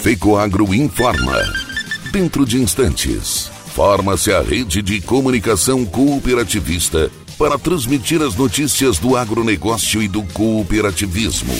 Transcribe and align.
FECOAGRO 0.00 0.74
informa. 0.74 1.38
Dentro 2.10 2.46
de 2.46 2.56
instantes, 2.56 3.50
forma-se 3.74 4.32
a 4.32 4.40
rede 4.40 4.80
de 4.80 4.98
comunicação 4.98 5.84
cooperativista 5.84 7.10
para 7.36 7.58
transmitir 7.58 8.22
as 8.22 8.34
notícias 8.34 8.98
do 8.98 9.14
agronegócio 9.14 10.02
e 10.02 10.08
do 10.08 10.22
cooperativismo. 10.22 11.52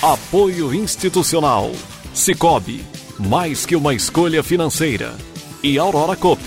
Apoio 0.00 0.74
institucional. 0.74 1.70
Cicobi, 2.14 2.82
mais 3.18 3.66
que 3.66 3.76
uma 3.76 3.92
escolha 3.92 4.42
financeira. 4.42 5.14
E 5.62 5.78
Aurora 5.78 6.16
Cop. 6.16 6.42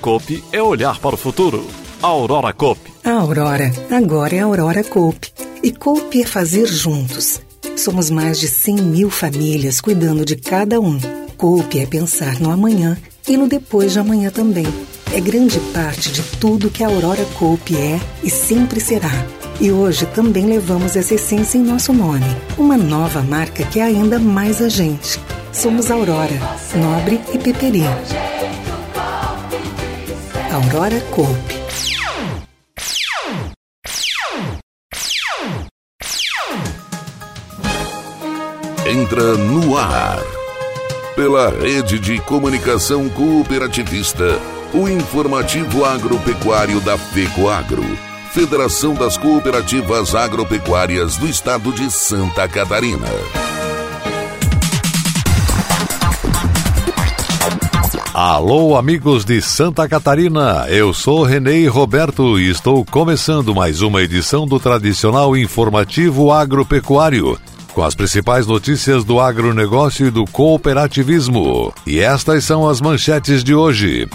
Cop 0.00 0.44
é 0.50 0.62
olhar 0.62 0.98
para 1.00 1.16
o 1.16 1.18
futuro. 1.18 1.66
Aurora 2.00 2.54
Cop. 2.54 2.80
A 3.04 3.10
Aurora, 3.10 3.70
agora 3.90 4.34
é 4.34 4.40
Aurora 4.40 4.82
Cop. 4.82 5.18
E 5.62 5.70
Cop 5.70 6.18
é 6.18 6.24
fazer 6.24 6.66
juntos. 6.66 7.42
Somos 7.78 8.10
mais 8.10 8.40
de 8.40 8.48
100 8.48 8.74
mil 8.76 9.08
famílias 9.08 9.80
cuidando 9.80 10.24
de 10.24 10.34
cada 10.34 10.80
um. 10.80 10.98
Cop 11.36 11.78
é 11.78 11.86
pensar 11.86 12.40
no 12.40 12.50
amanhã 12.50 12.98
e 13.28 13.36
no 13.36 13.48
depois 13.48 13.92
de 13.92 14.00
amanhã 14.00 14.30
também 14.30 14.66
é 15.12 15.20
grande 15.20 15.60
parte 15.72 16.10
de 16.10 16.22
tudo 16.38 16.70
que 16.70 16.82
a 16.82 16.88
Aurora 16.88 17.24
Cope 17.38 17.76
é 17.76 18.00
e 18.22 18.28
sempre 18.28 18.80
será. 18.80 19.10
E 19.60 19.70
hoje 19.70 20.06
também 20.06 20.46
levamos 20.46 20.96
essa 20.96 21.14
essência 21.14 21.56
em 21.56 21.62
nosso 21.62 21.92
nome, 21.92 22.26
uma 22.56 22.76
nova 22.76 23.22
marca 23.22 23.64
que 23.64 23.78
é 23.78 23.84
ainda 23.84 24.18
mais 24.18 24.60
a 24.60 24.68
gente. 24.68 25.20
Somos 25.52 25.88
Aurora, 25.88 26.36
Nobre 26.74 27.20
e 27.32 27.38
Peperi. 27.38 27.84
Aurora 30.52 31.00
Cope. 31.12 31.57
Entra 39.08 39.38
no 39.38 39.74
ar. 39.74 40.20
Pela 41.16 41.48
rede 41.48 41.98
de 41.98 42.20
comunicação 42.20 43.08
cooperativista 43.08 44.38
o 44.74 44.86
informativo 44.86 45.82
agropecuário 45.82 46.78
da 46.82 46.98
FECOAGRO, 46.98 47.86
Federação 48.32 48.92
das 48.92 49.16
Cooperativas 49.16 50.14
Agropecuárias 50.14 51.16
do 51.16 51.26
Estado 51.26 51.72
de 51.72 51.90
Santa 51.90 52.46
Catarina. 52.46 53.06
Alô, 58.12 58.76
amigos 58.76 59.24
de 59.24 59.40
Santa 59.40 59.88
Catarina, 59.88 60.66
eu 60.68 60.92
sou 60.92 61.22
Renê 61.22 61.66
Roberto 61.66 62.38
e 62.38 62.50
estou 62.50 62.84
começando 62.84 63.54
mais 63.54 63.80
uma 63.80 64.02
edição 64.02 64.46
do 64.46 64.60
tradicional 64.60 65.34
informativo 65.34 66.30
agropecuário 66.30 67.38
com 67.78 67.84
as 67.84 67.94
principais 67.94 68.44
notícias 68.44 69.04
do 69.04 69.20
agronegócio 69.20 70.08
e 70.08 70.10
do 70.10 70.24
cooperativismo. 70.24 71.72
E 71.86 72.00
estas 72.00 72.42
são 72.42 72.68
as 72.68 72.80
manchetes 72.80 73.44
de 73.44 73.54
hoje. 73.54 74.08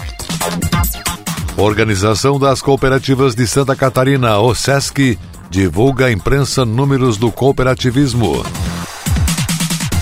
Organização 1.56 2.38
das 2.38 2.60
Cooperativas 2.60 3.34
de 3.34 3.46
Santa 3.46 3.74
Catarina, 3.74 4.38
OSESC, 4.38 5.18
divulga 5.48 6.08
à 6.08 6.12
imprensa 6.12 6.66
números 6.66 7.16
do 7.16 7.32
cooperativismo. 7.32 8.44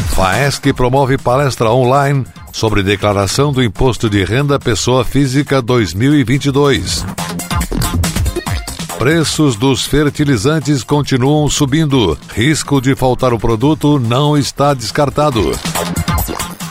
FAESC 0.08 0.72
promove 0.72 1.16
palestra 1.16 1.70
online 1.70 2.27
sobre 2.52 2.83
declaração 2.83 3.52
do 3.52 3.62
Imposto 3.62 4.10
de 4.10 4.24
Renda 4.24 4.58
Pessoa 4.58 5.05
Física 5.05 5.62
2022. 5.62 7.06
Preços 9.03 9.56
dos 9.56 9.84
fertilizantes 9.84 10.84
continuam 10.84 11.50
subindo. 11.50 12.17
Risco 12.33 12.81
de 12.81 12.95
faltar 12.95 13.34
o 13.34 13.39
produto 13.39 13.98
não 13.98 14.39
está 14.39 14.72
descartado. 14.75 15.50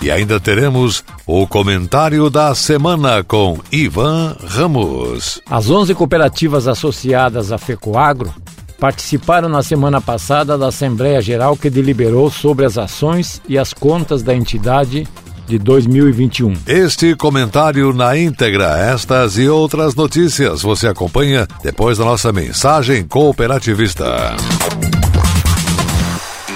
E 0.02 0.10
ainda 0.10 0.40
teremos 0.40 1.04
o 1.28 1.46
comentário 1.46 2.30
da 2.30 2.56
semana 2.56 3.22
com 3.22 3.60
Ivan 3.70 4.38
Ramos. 4.48 5.42
As 5.46 5.70
11 5.70 5.94
cooperativas 5.94 6.70
associadas 6.70 7.52
à 7.52 7.58
FECOAGRO 7.58 8.34
participaram 8.80 9.50
na 9.50 9.62
semana 9.62 10.00
passada 10.00 10.58
da 10.58 10.70
Assembleia 10.70 11.20
Geral 11.22 11.58
que 11.58 11.70
deliberou 11.70 12.32
sobre 12.32 12.64
as 12.66 12.78
ações 12.78 13.42
e 13.46 13.58
as 13.58 13.74
contas 13.74 14.24
da 14.24 14.34
entidade 14.34 15.06
de 15.52 15.60
2021. 15.60 16.54
Este 16.66 17.14
comentário 17.14 17.92
na 17.92 18.18
íntegra, 18.18 18.78
estas 18.78 19.38
e 19.38 19.50
outras 19.50 19.94
notícias 19.96 20.62
você 20.62 20.88
acompanha 20.88 21.46
depois 21.62 21.98
da 21.98 22.06
nossa 22.06 22.32
mensagem 22.32 23.04
cooperativista. 23.04 24.34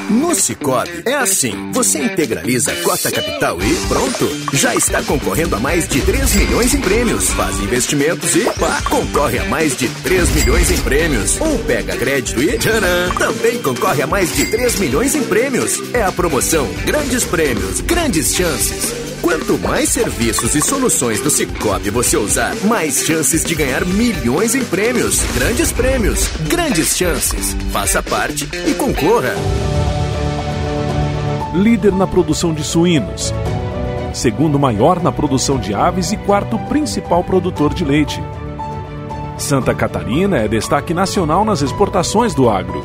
No 0.10 0.36
Cicobi 0.36 1.02
é 1.06 1.16
assim: 1.16 1.72
você 1.72 2.00
integraliza 2.00 2.72
a 2.72 2.76
cota 2.84 3.12
capital 3.12 3.58
e 3.62 3.88
pronto, 3.88 4.30
já 4.54 4.76
está 4.76 5.02
concorrendo 5.02 5.56
a 5.56 5.60
mais 5.60 5.88
de 5.88 6.02
3 6.02 6.36
milhões 6.36 6.74
em 6.74 6.82
prêmios. 6.82 7.30
Faz 7.30 7.60
investimentos 7.60 8.36
e 8.36 8.42
pá, 8.60 8.82
concorre 8.90 9.40
a 9.40 9.46
mais 9.46 9.76
de 9.76 9.90
3 9.90 10.30
milhões 10.32 10.70
em 10.70 10.78
prêmios. 10.78 11.42
Ou 11.42 11.58
pega 11.60 11.96
crédito 11.96 12.42
e 12.42 12.58
tcharam, 12.58 13.16
também 13.18 13.60
concorre 13.62 14.04
a 14.04 14.08
mais 14.08 14.36
de 14.36 14.46
3 14.46 14.80
milhões 14.80 15.16
em 15.16 15.24
prêmios. 15.24 15.82
É 15.94 16.04
a 16.04 16.12
promoção 16.12 16.68
Grandes 16.86 17.24
Prêmios, 17.24 17.82
Grandes 17.82 18.36
Chances. 18.36 18.94
Quanto 19.24 19.58
mais 19.58 19.90
serviços 19.90 20.54
e 20.54 20.62
soluções 20.62 21.20
do 21.20 21.32
Cicobi 21.32 21.90
você 21.90 22.16
usar, 22.16 22.56
mais 22.66 23.04
chances 23.04 23.44
de 23.44 23.56
ganhar 23.56 23.84
milhões 23.84 24.54
em 24.54 24.64
prêmios. 24.64 25.20
Grandes 25.34 25.72
prêmios, 25.72 26.28
grandes 26.48 26.96
chances. 26.96 27.56
Faça 27.72 28.04
parte 28.04 28.48
e 28.68 28.76
concorra 28.76 29.34
líder 31.56 31.94
na 31.94 32.06
produção 32.06 32.54
de 32.54 32.64
suínos, 32.64 33.34
segundo 34.14 34.60
maior 34.60 35.02
na 35.02 35.12
produção 35.12 35.58
de 35.58 35.74
aves 35.74 36.12
e 36.12 36.18
quarto 36.18 36.60
principal 36.68 37.24
produtor 37.24 37.74
de 37.74 37.86
leite. 37.86 38.22
Santa 39.38 39.74
Catarina 39.74 40.38
é 40.38 40.48
destaque 40.48 40.94
nacional 40.94 41.46
nas 41.46 41.62
exportações 41.62 42.34
do 42.34 42.50
agro. 42.50 42.84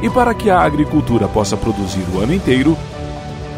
E 0.00 0.08
para 0.08 0.34
que 0.34 0.48
a 0.50 0.60
agricultura 0.60 1.28
possa 1.28 1.56
produzir 1.56 2.04
o 2.14 2.20
ano 2.20 2.34
inteiro, 2.34 2.76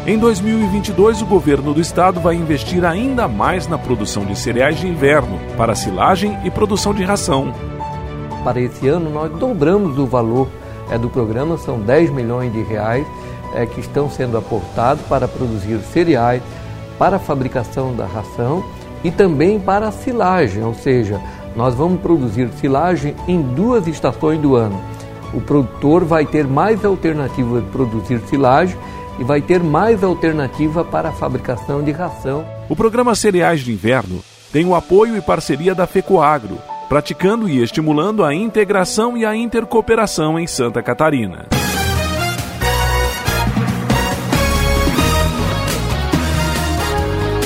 em 0.05 0.17
2022 0.19 1.21
o 1.21 1.25
governo 1.25 1.73
do 1.73 1.79
estado 1.79 2.19
vai 2.19 2.35
investir 2.35 2.83
ainda 2.83 3.27
mais 3.27 3.67
na 3.67 3.77
produção 3.77 4.25
de 4.25 4.37
cereais 4.37 4.77
de 4.77 4.87
inverno 4.87 5.39
para 5.57 5.75
silagem 5.75 6.37
e 6.43 6.51
produção 6.51 6.93
de 6.93 7.03
ração. 7.03 7.53
Para 8.43 8.59
esse 8.59 8.87
ano 8.87 9.09
nós 9.09 9.31
dobramos 9.31 9.97
o 9.97 10.05
valor 10.05 10.47
é, 10.91 10.97
do 10.97 11.09
programa, 11.09 11.57
são 11.57 11.79
10 11.79 12.11
milhões 12.11 12.53
de 12.53 12.61
reais 12.61 13.07
é, 13.55 13.65
que 13.65 13.79
estão 13.79 14.09
sendo 14.09 14.37
aportados 14.37 15.03
para 15.05 15.27
produzir 15.27 15.79
cereais, 15.91 16.43
para 16.99 17.15
a 17.15 17.19
fabricação 17.19 17.95
da 17.95 18.05
ração 18.05 18.63
e 19.03 19.11
também 19.11 19.59
para 19.59 19.87
a 19.87 19.91
silagem, 19.91 20.63
ou 20.63 20.73
seja, 20.73 21.19
nós 21.55 21.73
vamos 21.73 22.01
produzir 22.01 22.49
silagem 22.59 23.15
em 23.27 23.41
duas 23.41 23.87
estações 23.87 24.39
do 24.39 24.55
ano. 24.55 24.79
O 25.33 25.41
produtor 25.41 26.03
vai 26.03 26.25
ter 26.25 26.45
mais 26.45 26.83
alternativa 26.83 27.61
de 27.61 27.67
produzir 27.67 28.19
silagem 28.27 28.77
e 29.19 29.23
vai 29.23 29.41
ter 29.41 29.63
mais 29.63 30.03
alternativa 30.03 30.83
para 30.83 31.09
a 31.09 31.11
fabricação 31.11 31.83
de 31.83 31.91
ração. 31.91 32.45
O 32.69 32.75
programa 32.75 33.15
Cereais 33.15 33.61
de 33.61 33.71
Inverno 33.71 34.21
tem 34.51 34.65
o 34.65 34.75
apoio 34.75 35.17
e 35.17 35.21
parceria 35.21 35.73
da 35.73 35.87
FECOAGRO, 35.87 36.57
praticando 36.87 37.49
e 37.49 37.61
estimulando 37.61 38.23
a 38.23 38.33
integração 38.33 39.17
e 39.17 39.25
a 39.25 39.35
intercooperação 39.35 40.39
em 40.39 40.47
Santa 40.47 40.81
Catarina. 40.81 41.47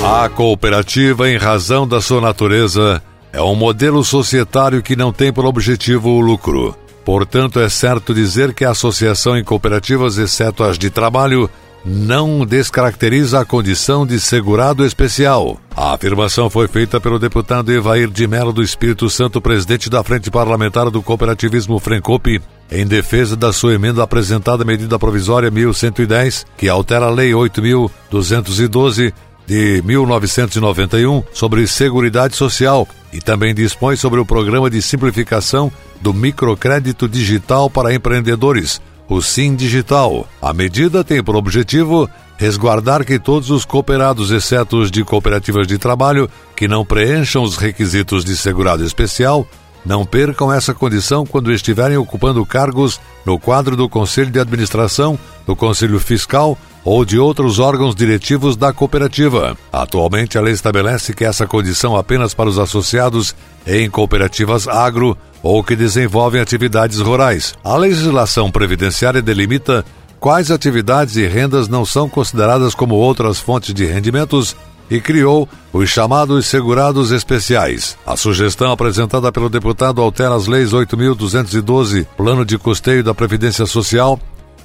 A 0.02 0.30
cooperativa, 0.30 1.28
em 1.28 1.36
razão 1.36 1.86
da 1.86 2.00
sua 2.00 2.22
natureza, 2.22 3.02
é 3.34 3.40
um 3.42 3.54
modelo 3.54 4.02
societário 4.02 4.82
que 4.82 4.96
não 4.96 5.12
tem 5.12 5.30
por 5.30 5.44
objetivo 5.44 6.08
o 6.08 6.20
lucro. 6.20 6.74
Portanto, 7.04 7.60
é 7.60 7.68
certo 7.68 8.14
dizer 8.14 8.54
que 8.54 8.64
a 8.64 8.70
associação 8.70 9.36
em 9.36 9.44
cooperativas, 9.44 10.16
exceto 10.16 10.64
as 10.64 10.78
de 10.78 10.88
trabalho, 10.88 11.50
não 11.84 12.46
descaracteriza 12.46 13.40
a 13.40 13.44
condição 13.44 14.06
de 14.06 14.18
segurado 14.18 14.86
especial. 14.86 15.60
A 15.76 15.92
afirmação 15.92 16.48
foi 16.48 16.66
feita 16.66 16.98
pelo 16.98 17.18
deputado 17.18 17.70
Evair 17.70 18.08
de 18.08 18.26
Mello 18.26 18.54
do 18.54 18.62
Espírito 18.62 19.08
Santo, 19.10 19.40
presidente 19.40 19.90
da 19.90 20.02
Frente 20.02 20.30
Parlamentar 20.30 20.90
do 20.90 21.02
Cooperativismo 21.02 21.78
Frencope, 21.78 22.40
em 22.70 22.86
defesa 22.86 23.36
da 23.36 23.52
sua 23.52 23.74
emenda 23.74 24.02
apresentada 24.02 24.62
à 24.62 24.66
medida 24.66 24.98
provisória 24.98 25.50
1110, 25.50 26.46
que 26.56 26.68
altera 26.70 27.06
a 27.06 27.10
Lei 27.10 27.34
8212 27.34 29.12
de 29.50 29.82
1991 29.84 31.24
sobre 31.32 31.66
Seguridade 31.66 32.36
Social 32.36 32.86
e 33.12 33.18
também 33.18 33.52
dispõe 33.52 33.96
sobre 33.96 34.20
o 34.20 34.24
Programa 34.24 34.70
de 34.70 34.80
Simplificação 34.80 35.72
do 36.00 36.14
Microcrédito 36.14 37.08
Digital 37.08 37.68
para 37.68 37.92
Empreendedores, 37.92 38.80
o 39.08 39.20
SIM 39.20 39.56
Digital. 39.56 40.24
A 40.40 40.52
medida 40.52 41.02
tem 41.02 41.20
por 41.20 41.34
objetivo 41.34 42.08
resguardar 42.38 43.04
que 43.04 43.18
todos 43.18 43.50
os 43.50 43.64
cooperados, 43.64 44.30
exceto 44.30 44.78
os 44.78 44.88
de 44.88 45.02
cooperativas 45.02 45.66
de 45.66 45.78
trabalho, 45.78 46.30
que 46.54 46.68
não 46.68 46.84
preencham 46.84 47.42
os 47.42 47.56
requisitos 47.56 48.24
de 48.24 48.36
segurado 48.36 48.84
especial, 48.84 49.44
não 49.84 50.06
percam 50.06 50.52
essa 50.52 50.72
condição 50.72 51.26
quando 51.26 51.52
estiverem 51.52 51.96
ocupando 51.96 52.46
cargos 52.46 53.00
no 53.26 53.36
quadro 53.36 53.76
do 53.76 53.88
Conselho 53.88 54.30
de 54.30 54.38
Administração, 54.38 55.18
do 55.44 55.56
Conselho 55.56 55.98
Fiscal, 55.98 56.56
ou 56.84 57.04
de 57.04 57.18
outros 57.18 57.58
órgãos 57.58 57.94
diretivos 57.94 58.56
da 58.56 58.72
cooperativa. 58.72 59.56
Atualmente, 59.72 60.38
a 60.38 60.40
lei 60.40 60.52
estabelece 60.52 61.12
que 61.12 61.24
essa 61.24 61.46
condição 61.46 61.96
apenas 61.96 62.34
para 62.34 62.48
os 62.48 62.58
associados 62.58 63.34
em 63.66 63.88
cooperativas 63.90 64.66
agro 64.66 65.16
ou 65.42 65.62
que 65.62 65.76
desenvolvem 65.76 66.40
atividades 66.40 66.98
rurais. 66.98 67.54
A 67.64 67.76
legislação 67.76 68.50
previdenciária 68.50 69.22
delimita 69.22 69.84
quais 70.18 70.50
atividades 70.50 71.16
e 71.16 71.26
rendas 71.26 71.68
não 71.68 71.84
são 71.84 72.08
consideradas 72.08 72.74
como 72.74 72.94
outras 72.94 73.38
fontes 73.38 73.72
de 73.72 73.86
rendimentos 73.86 74.54
e 74.90 75.00
criou 75.00 75.48
os 75.72 75.88
chamados 75.88 76.46
segurados 76.46 77.12
especiais. 77.12 77.96
A 78.04 78.16
sugestão 78.16 78.72
apresentada 78.72 79.30
pelo 79.30 79.48
deputado 79.48 80.02
altera 80.02 80.34
as 80.34 80.46
leis 80.46 80.72
8.212, 80.72 82.06
Plano 82.16 82.44
de 82.44 82.58
Custeio 82.58 83.04
da 83.04 83.14
Previdência 83.14 83.64
Social, 83.66 84.18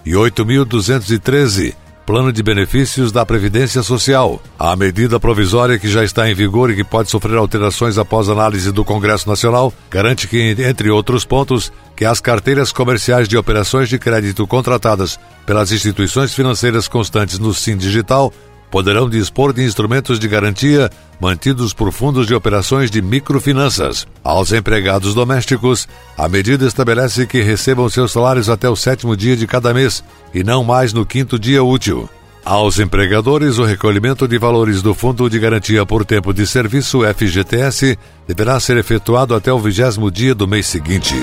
e 0.05 0.11
8.213, 0.11 1.75
Plano 2.05 2.31
de 2.31 2.43
Benefícios 2.43 3.11
da 3.11 3.25
Previdência 3.25 3.81
Social. 3.81 4.39
A 4.59 4.75
medida 4.75 5.19
provisória 5.19 5.79
que 5.79 5.89
já 5.89 6.03
está 6.03 6.29
em 6.29 6.35
vigor 6.35 6.69
e 6.69 6.75
que 6.75 6.83
pode 6.83 7.09
sofrer 7.09 7.35
alterações 7.35 7.97
após 7.97 8.29
análise 8.29 8.71
do 8.71 8.85
Congresso 8.85 9.27
Nacional 9.27 9.73
garante 9.89 10.27
que, 10.27 10.55
entre 10.59 10.91
outros 10.91 11.25
pontos, 11.25 11.73
que 11.95 12.05
as 12.05 12.21
carteiras 12.21 12.71
comerciais 12.71 13.27
de 13.27 13.35
operações 13.35 13.89
de 13.89 13.97
crédito 13.97 14.45
contratadas 14.45 15.19
pelas 15.47 15.71
instituições 15.71 16.33
financeiras 16.33 16.87
constantes 16.87 17.39
no 17.39 17.53
SIM 17.53 17.75
Digital 17.75 18.31
poderão 18.69 19.09
dispor 19.09 19.53
de 19.53 19.63
instrumentos 19.63 20.19
de 20.19 20.27
garantia 20.27 20.89
mantidos 21.19 21.73
por 21.73 21.91
fundos 21.91 22.27
de 22.27 22.35
operações 22.35 22.91
de 22.91 23.01
microfinanças. 23.01 24.05
Aos 24.23 24.51
empregados 24.51 25.13
domésticos, 25.13 25.87
a 26.17 26.27
medida 26.27 26.65
estabelece 26.65 27.25
que 27.25 27.41
recebam 27.41 27.87
seus 27.89 28.11
salários 28.11 28.49
até 28.49 28.69
o 28.69 28.75
sétimo 28.75 29.15
dia 29.15 29.35
de 29.35 29.47
cada 29.47 29.73
mês 29.73 30.03
e 30.33 30.43
não 30.43 30.63
mais 30.63 30.93
no 30.93 31.05
quinto 31.05 31.39
dia 31.39 31.63
útil. 31.63 32.09
Aos 32.43 32.77
empregadores, 32.77 33.57
o 33.57 33.63
recolhimento 33.63 34.27
de 34.27 34.37
valores 34.37 34.83
do 34.83 34.93
Fundo 34.93 35.27
de 35.27 35.39
Garantia 35.39 35.83
por 35.83 36.05
Tempo 36.05 36.31
de 36.31 36.45
Serviço, 36.45 37.01
FGTS, 37.01 37.97
deverá 38.27 38.59
ser 38.59 38.77
efetuado 38.77 39.33
até 39.33 39.51
o 39.51 39.57
vigésimo 39.57 40.11
dia 40.11 40.35
do 40.35 40.47
mês 40.47 40.67
seguinte. 40.67 41.15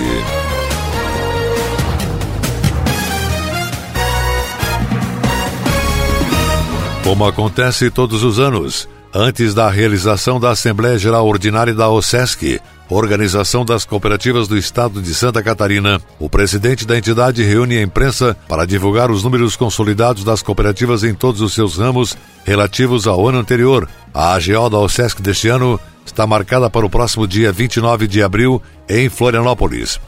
Como 7.03 7.25
acontece 7.25 7.91
todos 7.91 8.23
os 8.23 8.39
anos, 8.39 8.87
antes 9.13 9.53
da 9.53 9.69
realização 9.69 10.39
da 10.39 10.51
Assembleia 10.51 10.97
Geral 10.97 11.27
Ordinária 11.27 11.73
da 11.73 11.89
OSESC, 11.89 12.61
Organização 12.89 13.65
das 13.65 13.83
Cooperativas 13.83 14.47
do 14.47 14.57
Estado 14.57 15.01
de 15.01 15.13
Santa 15.13 15.43
Catarina, 15.43 16.01
o 16.17 16.29
presidente 16.29 16.85
da 16.85 16.97
entidade 16.97 17.43
reúne 17.43 17.77
a 17.77 17.81
imprensa 17.81 18.37
para 18.47 18.65
divulgar 18.65 19.11
os 19.11 19.21
números 19.21 19.57
consolidados 19.57 20.23
das 20.23 20.41
cooperativas 20.41 21.03
em 21.03 21.13
todos 21.13 21.41
os 21.41 21.53
seus 21.53 21.77
ramos 21.77 22.15
relativos 22.45 23.05
ao 23.05 23.27
ano 23.27 23.39
anterior. 23.39 23.87
A 24.13 24.33
AGO 24.35 24.69
da 24.69 24.77
OSESC 24.77 25.21
deste 25.21 25.49
ano 25.49 25.77
está 26.05 26.25
marcada 26.25 26.69
para 26.69 26.85
o 26.85 26.89
próximo 26.89 27.27
dia 27.27 27.51
29 27.51 28.07
de 28.07 28.23
abril 28.23 28.61
em 28.87 29.09
Florianópolis. 29.09 29.99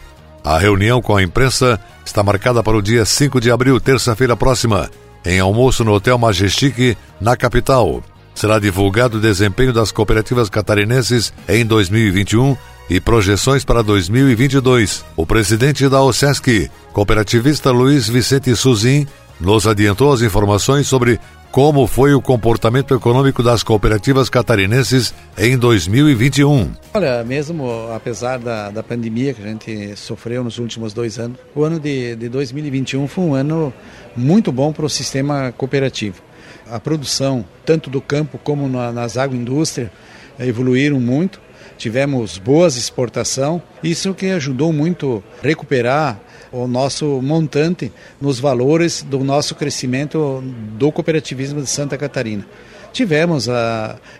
A 0.43 0.57
reunião 0.57 1.01
com 1.01 1.17
a 1.17 1.23
imprensa 1.23 1.77
está 2.05 2.23
marcada 2.23 2.63
para 2.63 2.77
o 2.77 2.81
dia 2.81 3.03
5 3.03 3.41
de 3.41 3.51
abril, 3.51 3.81
terça-feira 3.81 4.35
próxima, 4.35 4.89
em 5.25 5.39
almoço 5.39 5.83
no 5.83 5.93
Hotel 5.93 6.17
Majestic, 6.17 6.97
na 7.19 7.35
capital. 7.35 8.03
Será 8.33 8.59
divulgado 8.59 9.17
o 9.17 9.21
desempenho 9.21 9.71
das 9.71 9.91
cooperativas 9.91 10.49
catarinenses 10.49 11.33
em 11.47 11.65
2021 11.65 12.55
e 12.89 12.99
projeções 12.99 13.63
para 13.63 13.81
2022. 13.81 15.05
O 15.15 15.25
presidente 15.25 15.87
da 15.89 16.01
OSESC, 16.01 16.69
cooperativista 16.93 17.71
Luiz 17.71 18.07
Vicente 18.07 18.55
Suzin, 18.55 19.07
nos 19.39 19.65
adiantou 19.65 20.11
as 20.13 20.21
informações 20.21 20.87
sobre 20.87 21.19
como 21.55 21.87
foi 21.87 22.13
o 22.13 22.21
comportamento 22.21 22.93
econômico 22.93 23.41
das 23.41 23.63
cooperativas 23.63 24.27
catarinenses 24.27 25.13
em 25.37 25.57
2021. 25.57 26.69
Olha, 26.93 27.23
mesmo 27.23 27.65
apesar 27.95 28.39
da, 28.39 28.69
da 28.69 28.83
pandemia 28.83 29.33
que 29.33 29.41
a 29.41 29.47
gente 29.47 29.95
sofreu 29.95 30.43
nos 30.43 30.59
últimos 30.59 30.91
dois 30.91 31.17
anos, 31.17 31.37
o 31.55 31.63
ano 31.63 31.79
de, 31.79 32.13
de 32.17 32.27
2021 32.27 33.07
foi 33.07 33.23
um 33.23 33.33
ano 33.33 33.73
muito 34.17 34.51
bom 34.51 34.73
para 34.73 34.85
o 34.85 34.89
sistema 34.89 35.53
cooperativo. 35.55 36.21
A 36.69 36.77
produção, 36.77 37.45
tanto 37.65 37.89
do 37.89 38.01
campo 38.01 38.37
como 38.37 38.67
na, 38.67 38.91
nas 38.91 39.15
agroindústrias, 39.15 39.89
evoluíram 40.37 40.99
muito. 40.99 41.39
Tivemos 41.77 42.37
boas 42.37 42.75
exportação, 42.75 43.61
isso 43.81 44.13
que 44.13 44.25
ajudou 44.25 44.73
muito 44.73 45.23
a 45.41 45.47
recuperar 45.47 46.19
o 46.55 46.67
nosso 46.67 47.21
montante 47.21 47.91
nos 48.19 48.39
valores 48.39 49.03
do 49.03 49.23
nosso 49.23 49.55
crescimento 49.55 50.41
do 50.77 50.91
cooperativismo 50.91 51.61
de 51.61 51.69
Santa 51.69 51.97
Catarina. 51.97 52.45
Tivemos 52.93 53.47
uh, 53.47 53.51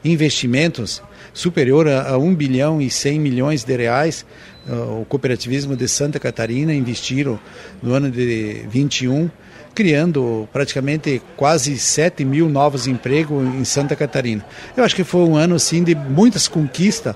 investimentos 0.04 1.02
superior 1.34 1.88
a, 1.88 2.10
a 2.10 2.18
1 2.18 2.36
bilhão 2.36 2.82
e 2.82 2.90
100 2.90 3.20
milhões 3.20 3.64
de 3.64 3.78
reais. 3.78 4.26
Uh, 4.68 5.02
o 5.02 5.06
cooperativismo 5.06 5.78
de 5.78 5.88
Santa 5.88 6.20
Catarina 6.20 6.74
investiram 6.74 7.40
no 7.82 7.94
ano 7.94 8.12
de 8.12 8.66
21 8.70 9.30
criando 9.74 10.48
praticamente 10.54 11.22
quase 11.36 11.78
7 11.78 12.24
mil 12.24 12.48
novos 12.48 12.88
empregos 12.88 13.44
em 13.56 13.66
Santa 13.66 13.94
Catarina. 13.94 14.46
Eu 14.76 14.86
acho 14.86 14.96
que 14.96 15.04
foi 15.04 15.22
um 15.22 15.36
ano 15.36 15.56
assim 15.56 15.84
de 15.84 15.94
muitas 15.94 16.48
conquistas 16.48 17.14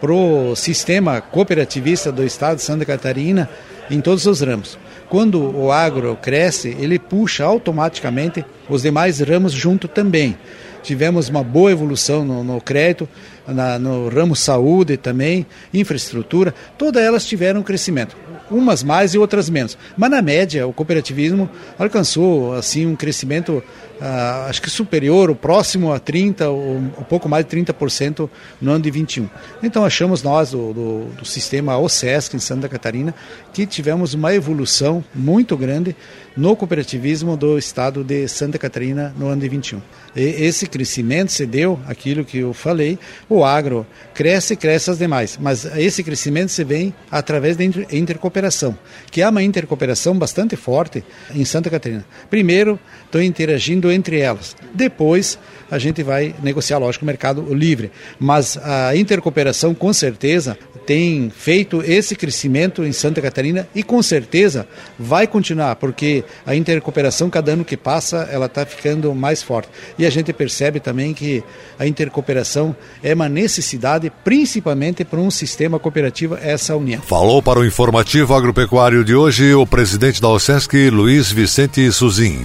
para 0.00 0.12
o 0.12 0.56
sistema 0.56 1.20
cooperativista 1.20 2.10
do 2.10 2.24
estado 2.24 2.56
de 2.56 2.62
Santa 2.62 2.84
Catarina 2.86 3.48
em 3.90 4.00
todos 4.00 4.26
os 4.26 4.40
ramos. 4.40 4.78
Quando 5.08 5.40
o 5.56 5.72
agro 5.72 6.16
cresce, 6.20 6.76
ele 6.78 6.98
puxa 6.98 7.44
automaticamente 7.44 8.44
os 8.68 8.82
demais 8.82 9.20
ramos 9.20 9.52
junto 9.52 9.88
também. 9.88 10.36
Tivemos 10.82 11.28
uma 11.28 11.42
boa 11.42 11.72
evolução 11.72 12.24
no, 12.24 12.44
no 12.44 12.60
crédito, 12.60 13.08
na, 13.46 13.78
no 13.78 14.08
ramo 14.08 14.36
saúde 14.36 14.96
também, 14.96 15.46
infraestrutura, 15.72 16.54
todas 16.76 17.02
elas 17.02 17.26
tiveram 17.26 17.62
crescimento 17.62 18.16
umas 18.50 18.82
mais 18.82 19.14
e 19.14 19.18
outras 19.18 19.50
menos. 19.50 19.76
Mas 19.96 20.10
na 20.10 20.22
média, 20.22 20.66
o 20.66 20.72
cooperativismo 20.72 21.48
alcançou 21.78 22.54
assim 22.54 22.86
um 22.86 22.96
crescimento 22.96 23.62
uh, 24.00 24.48
acho 24.48 24.62
que 24.62 24.70
superior, 24.70 25.30
o 25.30 25.34
próximo 25.34 25.92
a 25.92 25.98
30, 25.98 26.48
ou 26.48 26.76
um 26.76 27.04
pouco 27.08 27.28
mais 27.28 27.44
de 27.44 27.56
30% 27.56 28.28
no 28.60 28.72
ano 28.72 28.82
de 28.82 28.90
21. 28.90 29.28
Então 29.62 29.84
achamos 29.84 30.22
nós 30.22 30.50
do, 30.50 30.72
do, 30.72 31.04
do 31.16 31.24
sistema 31.24 31.78
OSESC 31.78 32.34
em 32.34 32.38
Santa 32.38 32.68
Catarina 32.68 33.14
que 33.52 33.66
tivemos 33.66 34.14
uma 34.14 34.34
evolução 34.34 35.04
muito 35.14 35.56
grande 35.56 35.96
no 36.36 36.54
cooperativismo 36.54 37.36
do 37.36 37.58
estado 37.58 38.04
de 38.04 38.28
Santa 38.28 38.58
Catarina 38.58 39.12
no 39.18 39.26
ano 39.26 39.40
de 39.40 39.48
21. 39.48 39.82
E 40.14 40.20
esse 40.20 40.68
crescimento 40.68 41.32
se 41.32 41.44
deu, 41.44 41.80
aquilo 41.86 42.24
que 42.24 42.38
eu 42.38 42.52
falei, 42.52 42.96
o 43.28 43.44
agro 43.44 43.84
cresce, 44.14 44.54
cresce 44.54 44.90
as 44.90 44.98
demais, 44.98 45.36
mas 45.40 45.64
esse 45.76 46.04
crescimento 46.04 46.50
se 46.50 46.62
vem 46.62 46.94
através 47.10 47.56
da 47.56 47.64
intercooperação, 47.64 48.78
que 49.10 49.20
há 49.20 49.30
uma 49.30 49.42
intercooperação 49.42 50.16
bastante 50.16 50.54
forte 50.54 51.02
em 51.34 51.44
Santa 51.44 51.68
Catarina. 51.68 52.04
Primeiro, 52.30 52.78
estão 53.04 53.20
interagindo 53.20 53.87
entre 53.90 54.18
elas. 54.18 54.56
Depois, 54.74 55.38
a 55.70 55.78
gente 55.78 56.02
vai 56.02 56.34
negociar, 56.42 56.78
lógico, 56.78 57.04
o 57.04 57.06
mercado 57.06 57.54
livre. 57.54 57.90
Mas 58.18 58.56
a 58.56 58.96
intercooperação, 58.96 59.74
com 59.74 59.92
certeza, 59.92 60.56
tem 60.86 61.30
feito 61.30 61.82
esse 61.82 62.16
crescimento 62.16 62.82
em 62.82 62.92
Santa 62.92 63.20
Catarina 63.20 63.68
e, 63.74 63.82
com 63.82 64.02
certeza, 64.02 64.66
vai 64.98 65.26
continuar, 65.26 65.76
porque 65.76 66.24
a 66.46 66.54
intercooperação, 66.54 67.28
cada 67.28 67.52
ano 67.52 67.64
que 67.64 67.76
passa, 67.76 68.28
ela 68.32 68.46
está 68.46 68.64
ficando 68.64 69.14
mais 69.14 69.42
forte. 69.42 69.68
E 69.98 70.06
a 70.06 70.10
gente 70.10 70.32
percebe 70.32 70.80
também 70.80 71.12
que 71.12 71.44
a 71.78 71.86
intercooperação 71.86 72.74
é 73.02 73.12
uma 73.12 73.28
necessidade, 73.28 74.10
principalmente 74.24 75.04
para 75.04 75.20
um 75.20 75.30
sistema 75.30 75.78
cooperativo, 75.78 76.38
essa 76.40 76.74
união. 76.74 77.02
Falou 77.02 77.42
para 77.42 77.58
o 77.58 77.66
informativo 77.66 78.34
agropecuário 78.34 79.04
de 79.04 79.14
hoje 79.14 79.52
o 79.52 79.66
presidente 79.66 80.22
da 80.22 80.28
OSESC, 80.28 80.88
Luiz 80.88 81.30
Vicente 81.30 81.92
Suzin. 81.92 82.38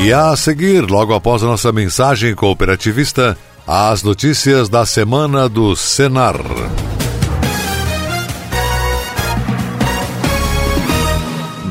E 0.00 0.12
a 0.12 0.36
seguir, 0.36 0.88
logo 0.88 1.12
após 1.12 1.42
a 1.42 1.46
nossa 1.46 1.72
mensagem 1.72 2.34
cooperativista, 2.34 3.36
as 3.66 4.02
notícias 4.02 4.68
da 4.68 4.86
semana 4.86 5.48
do 5.48 5.74
Senar. 5.74 6.36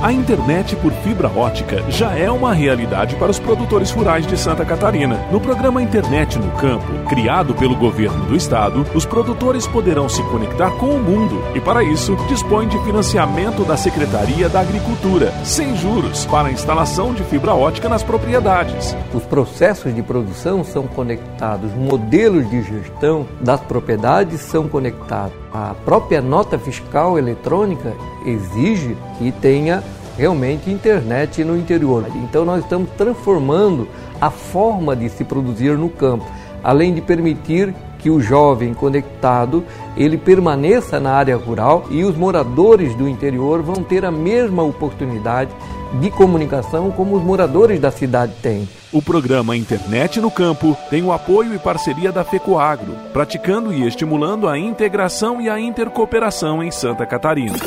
A 0.00 0.12
internet 0.12 0.76
por 0.76 0.92
fibra 0.92 1.28
ótica 1.28 1.82
já 1.90 2.16
é 2.16 2.30
uma 2.30 2.54
realidade 2.54 3.16
para 3.16 3.32
os 3.32 3.40
produtores 3.40 3.90
rurais 3.90 4.24
de 4.24 4.36
Santa 4.36 4.64
Catarina. 4.64 5.16
No 5.32 5.40
programa 5.40 5.82
Internet 5.82 6.38
no 6.38 6.52
Campo, 6.52 6.86
criado 7.08 7.52
pelo 7.52 7.74
governo 7.74 8.24
do 8.26 8.36
estado, 8.36 8.86
os 8.94 9.04
produtores 9.04 9.66
poderão 9.66 10.08
se 10.08 10.22
conectar 10.22 10.70
com 10.76 10.90
o 10.90 11.02
mundo 11.02 11.42
e, 11.52 11.60
para 11.60 11.82
isso, 11.82 12.14
dispõe 12.28 12.68
de 12.68 12.78
financiamento 12.84 13.64
da 13.64 13.76
Secretaria 13.76 14.48
da 14.48 14.60
Agricultura, 14.60 15.32
sem 15.44 15.76
juros, 15.76 16.24
para 16.26 16.46
a 16.46 16.52
instalação 16.52 17.12
de 17.12 17.24
fibra 17.24 17.52
ótica 17.52 17.88
nas 17.88 18.04
propriedades. 18.04 18.96
Os 19.12 19.24
processos 19.24 19.92
de 19.92 20.02
produção 20.02 20.62
são 20.62 20.86
conectados, 20.86 21.74
modelos 21.74 22.48
de 22.48 22.62
gestão 22.62 23.26
das 23.40 23.60
propriedades 23.62 24.42
são 24.42 24.68
conectados. 24.68 25.47
A 25.52 25.74
própria 25.84 26.20
nota 26.20 26.58
fiscal 26.58 27.18
eletrônica 27.18 27.94
exige 28.24 28.96
que 29.18 29.32
tenha 29.32 29.82
realmente 30.16 30.70
internet 30.70 31.44
no 31.44 31.56
interior. 31.56 32.04
Então 32.16 32.44
nós 32.44 32.62
estamos 32.62 32.90
transformando 32.96 33.88
a 34.20 34.30
forma 34.30 34.96
de 34.96 35.08
se 35.08 35.24
produzir 35.24 35.78
no 35.78 35.88
campo, 35.88 36.26
além 36.62 36.92
de 36.92 37.00
permitir 37.00 37.74
que 37.98 38.10
o 38.10 38.20
jovem 38.20 38.74
conectado 38.74 39.64
ele 39.96 40.16
permaneça 40.16 41.00
na 41.00 41.12
área 41.12 41.36
rural 41.36 41.84
e 41.90 42.04
os 42.04 42.16
moradores 42.16 42.94
do 42.94 43.08
interior 43.08 43.62
vão 43.62 43.82
ter 43.82 44.04
a 44.04 44.10
mesma 44.10 44.62
oportunidade 44.62 45.50
de 45.94 46.10
comunicação 46.10 46.90
como 46.90 47.16
os 47.16 47.22
moradores 47.22 47.80
da 47.80 47.90
cidade 47.90 48.32
têm. 48.42 48.68
O 48.92 49.02
programa 49.02 49.56
Internet 49.56 50.20
no 50.20 50.30
Campo 50.30 50.76
tem 50.88 51.02
o 51.02 51.12
apoio 51.12 51.54
e 51.54 51.58
parceria 51.58 52.10
da 52.10 52.24
FECOAGRO, 52.24 52.94
praticando 53.12 53.72
e 53.72 53.86
estimulando 53.86 54.48
a 54.48 54.58
integração 54.58 55.40
e 55.40 55.48
a 55.48 55.58
intercooperação 55.58 56.62
em 56.62 56.70
Santa 56.70 57.04
Catarina. 57.04 57.58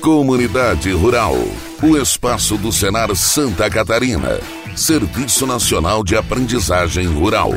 Comunidade 0.00 0.92
Rural, 0.92 1.34
o 1.82 1.96
espaço 1.96 2.56
do 2.56 2.70
Senar 2.70 3.12
Santa 3.16 3.68
Catarina, 3.68 4.38
Serviço 4.76 5.48
Nacional 5.48 6.04
de 6.04 6.16
Aprendizagem 6.16 7.06
Rural. 7.06 7.50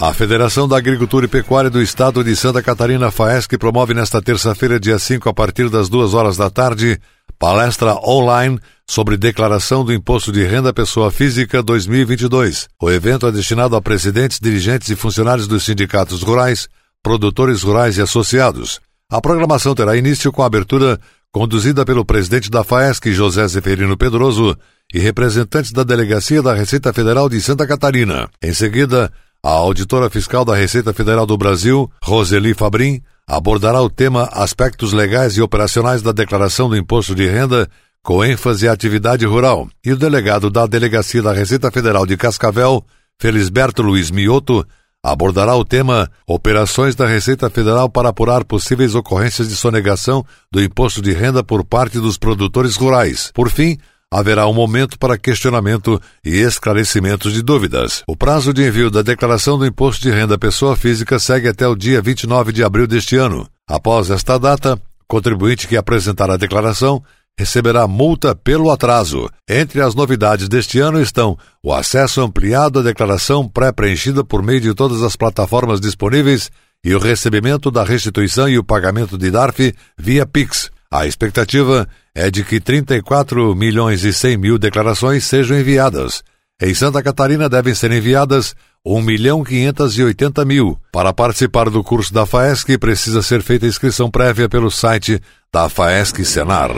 A 0.00 0.14
Federação 0.14 0.66
da 0.66 0.78
Agricultura 0.78 1.26
e 1.26 1.28
Pecuária 1.28 1.68
do 1.68 1.82
Estado 1.82 2.24
de 2.24 2.34
Santa 2.34 2.62
Catarina, 2.62 3.10
FAESC, 3.10 3.58
promove 3.58 3.92
nesta 3.92 4.22
terça-feira, 4.22 4.80
dia 4.80 4.98
5, 4.98 5.28
a 5.28 5.34
partir 5.34 5.68
das 5.68 5.90
duas 5.90 6.14
horas 6.14 6.38
da 6.38 6.48
tarde, 6.48 6.98
palestra 7.38 7.94
online 7.96 8.58
sobre 8.88 9.18
declaração 9.18 9.84
do 9.84 9.92
Imposto 9.92 10.32
de 10.32 10.42
Renda 10.42 10.72
Pessoa 10.72 11.10
Física 11.10 11.62
2022. 11.62 12.66
O 12.80 12.90
evento 12.90 13.26
é 13.26 13.30
destinado 13.30 13.76
a 13.76 13.82
presidentes, 13.82 14.40
dirigentes 14.40 14.88
e 14.88 14.96
funcionários 14.96 15.46
dos 15.46 15.64
sindicatos 15.64 16.22
rurais, 16.22 16.66
produtores 17.02 17.62
rurais 17.62 17.98
e 17.98 18.00
associados. 18.00 18.80
A 19.12 19.20
programação 19.20 19.74
terá 19.74 19.94
início 19.98 20.32
com 20.32 20.42
a 20.42 20.46
abertura 20.46 20.98
conduzida 21.30 21.84
pelo 21.84 22.06
presidente 22.06 22.50
da 22.50 22.64
FAESC, 22.64 23.12
José 23.12 23.46
Zeferino 23.46 23.98
Pedroso, 23.98 24.56
e 24.94 24.98
representantes 24.98 25.72
da 25.72 25.84
Delegacia 25.84 26.42
da 26.42 26.54
Receita 26.54 26.90
Federal 26.90 27.28
de 27.28 27.38
Santa 27.42 27.66
Catarina. 27.66 28.30
Em 28.42 28.54
seguida, 28.54 29.12
a 29.42 29.50
auditora 29.50 30.10
fiscal 30.10 30.44
da 30.44 30.54
Receita 30.54 30.92
Federal 30.92 31.24
do 31.24 31.36
Brasil, 31.36 31.90
Roseli 32.02 32.52
Fabrin, 32.52 33.00
abordará 33.26 33.80
o 33.80 33.88
tema 33.88 34.28
Aspectos 34.32 34.92
legais 34.92 35.36
e 35.36 35.42
operacionais 35.42 36.02
da 36.02 36.12
declaração 36.12 36.68
do 36.68 36.76
imposto 36.76 37.14
de 37.14 37.26
renda, 37.26 37.68
com 38.02 38.24
ênfase 38.24 38.68
à 38.68 38.72
atividade 38.72 39.24
rural, 39.24 39.68
e 39.84 39.92
o 39.92 39.96
delegado 39.96 40.50
da 40.50 40.66
Delegacia 40.66 41.22
da 41.22 41.32
Receita 41.32 41.70
Federal 41.70 42.04
de 42.04 42.16
Cascavel, 42.16 42.84
Felisberto 43.18 43.82
Luiz 43.82 44.10
Mioto, 44.10 44.66
abordará 45.02 45.56
o 45.56 45.64
tema 45.64 46.10
Operações 46.26 46.94
da 46.94 47.06
Receita 47.06 47.48
Federal 47.48 47.88
para 47.88 48.10
apurar 48.10 48.44
possíveis 48.44 48.94
ocorrências 48.94 49.48
de 49.48 49.56
sonegação 49.56 50.24
do 50.52 50.62
imposto 50.62 51.00
de 51.00 51.12
renda 51.12 51.42
por 51.42 51.64
parte 51.64 51.98
dos 51.98 52.18
produtores 52.18 52.76
rurais. 52.76 53.30
Por 53.34 53.48
fim, 53.48 53.78
haverá 54.12 54.46
um 54.48 54.52
momento 54.52 54.98
para 54.98 55.16
questionamento 55.16 56.00
e 56.24 56.38
esclarecimentos 56.38 57.32
de 57.32 57.42
dúvidas. 57.42 58.02
O 58.08 58.16
prazo 58.16 58.52
de 58.52 58.66
envio 58.66 58.90
da 58.90 59.02
declaração 59.02 59.56
do 59.56 59.64
imposto 59.64 60.02
de 60.02 60.10
renda 60.10 60.36
pessoa 60.36 60.76
física 60.76 61.18
segue 61.18 61.46
até 61.46 61.66
o 61.68 61.76
dia 61.76 62.02
29 62.02 62.52
de 62.52 62.64
abril 62.64 62.88
deste 62.88 63.16
ano. 63.16 63.48
Após 63.68 64.10
esta 64.10 64.36
data, 64.36 64.80
contribuinte 65.06 65.68
que 65.68 65.76
apresentar 65.76 66.28
a 66.28 66.36
declaração 66.36 67.02
receberá 67.38 67.86
multa 67.86 68.34
pelo 68.34 68.70
atraso. 68.70 69.30
Entre 69.48 69.80
as 69.80 69.94
novidades 69.94 70.48
deste 70.48 70.80
ano 70.80 71.00
estão 71.00 71.38
o 71.62 71.72
acesso 71.72 72.20
ampliado 72.20 72.80
à 72.80 72.82
declaração 72.82 73.48
pré-preenchida 73.48 74.24
por 74.24 74.42
meio 74.42 74.60
de 74.60 74.74
todas 74.74 75.02
as 75.02 75.14
plataformas 75.14 75.80
disponíveis 75.80 76.50
e 76.84 76.94
o 76.94 76.98
recebimento 76.98 77.70
da 77.70 77.84
restituição 77.84 78.48
e 78.48 78.58
o 78.58 78.64
pagamento 78.64 79.16
de 79.16 79.30
DARF 79.30 79.72
via 79.96 80.26
Pix. 80.26 80.70
A 80.92 81.06
expectativa 81.06 81.88
é 82.12 82.32
de 82.32 82.42
que 82.42 82.58
34 82.58 83.54
milhões 83.54 84.02
e 84.02 84.12
100 84.12 84.36
mil 84.36 84.58
declarações 84.58 85.24
sejam 85.24 85.56
enviadas. 85.56 86.24
Em 86.60 86.74
Santa 86.74 87.00
Catarina 87.00 87.48
devem 87.48 87.72
ser 87.76 87.92
enviadas 87.92 88.56
1 88.84 89.00
milhão 89.00 89.44
580 89.44 90.44
mil. 90.44 90.76
Para 90.90 91.12
participar 91.12 91.70
do 91.70 91.84
curso 91.84 92.12
da 92.12 92.26
FAESC, 92.26 92.76
precisa 92.76 93.22
ser 93.22 93.40
feita 93.40 93.66
inscrição 93.66 94.10
prévia 94.10 94.48
pelo 94.48 94.68
site 94.68 95.22
da 95.52 95.68
FAESC 95.68 96.24
Senar. 96.24 96.72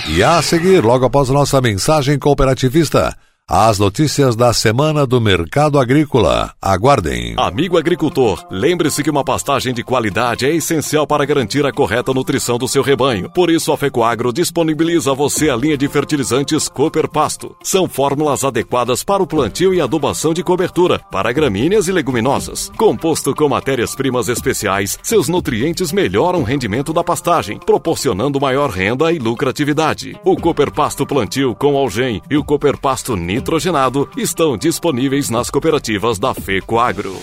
E 0.10 0.24
a 0.24 0.42
seguir, 0.42 0.84
logo 0.84 1.06
após 1.06 1.30
nossa 1.30 1.60
mensagem 1.60 2.18
cooperativista, 2.18 3.16
as 3.50 3.80
notícias 3.80 4.36
da 4.36 4.52
semana 4.52 5.08
do 5.08 5.22
mercado 5.22 5.80
agrícola. 5.80 6.52
Aguardem. 6.62 7.34
Amigo 7.38 7.78
agricultor, 7.78 8.46
lembre-se 8.52 9.02
que 9.02 9.10
uma 9.10 9.24
pastagem 9.24 9.74
de 9.74 9.86
qualidade 9.86 10.46
é 10.46 10.54
essencial 10.54 11.08
para 11.08 11.24
garantir 11.24 11.66
a 11.66 11.72
correta 11.72 12.14
nutrição 12.14 12.58
do 12.58 12.68
seu 12.68 12.84
rebanho. 12.84 13.32
Por 13.34 13.50
isso, 13.50 13.72
a 13.72 13.78
Fecoagro 13.78 14.34
disponibiliza 14.34 15.12
a 15.12 15.14
você 15.14 15.50
a 15.50 15.56
linha 15.56 15.78
de 15.78 15.88
fertilizantes 15.88 16.68
Cooper 16.68 17.08
Pasto. 17.08 17.56
São 17.64 17.88
fórmulas 17.88 18.44
adequadas 18.44 19.02
para 19.02 19.24
o 19.24 19.28
plantio 19.28 19.74
e 19.74 19.80
adubação 19.80 20.34
de 20.34 20.44
cobertura, 20.44 21.00
para 21.10 21.32
gramíneas 21.32 21.88
e 21.88 21.94
leguminosas. 21.94 22.70
Composto 22.76 23.34
com 23.34 23.48
matérias-primas 23.48 24.28
especiais, 24.28 25.00
seus 25.02 25.30
nutrientes 25.30 25.94
melhoram 25.94 26.42
o 26.42 26.44
rendimento 26.44 26.92
da 26.92 27.02
pastagem, 27.02 27.60
proporcionando 27.66 28.42
maior 28.42 28.70
renda 28.70 29.10
e 29.10 29.18
lucratividade. 29.18 30.20
O 30.26 30.36
Cooper 30.36 30.70
Pasto 30.70 31.06
Plantio 31.06 31.56
com 31.56 31.78
Algem 31.78 32.22
e 32.30 32.36
o 32.36 32.44
Cooper 32.44 32.78
Pasto 32.78 33.16
Nitro 33.16 33.37
nitrogenado 33.38 34.10
estão 34.18 34.58
disponíveis 34.58 35.30
nas 35.30 35.50
cooperativas 35.52 36.18
da 36.18 36.34
FECOAGRO. 36.34 37.18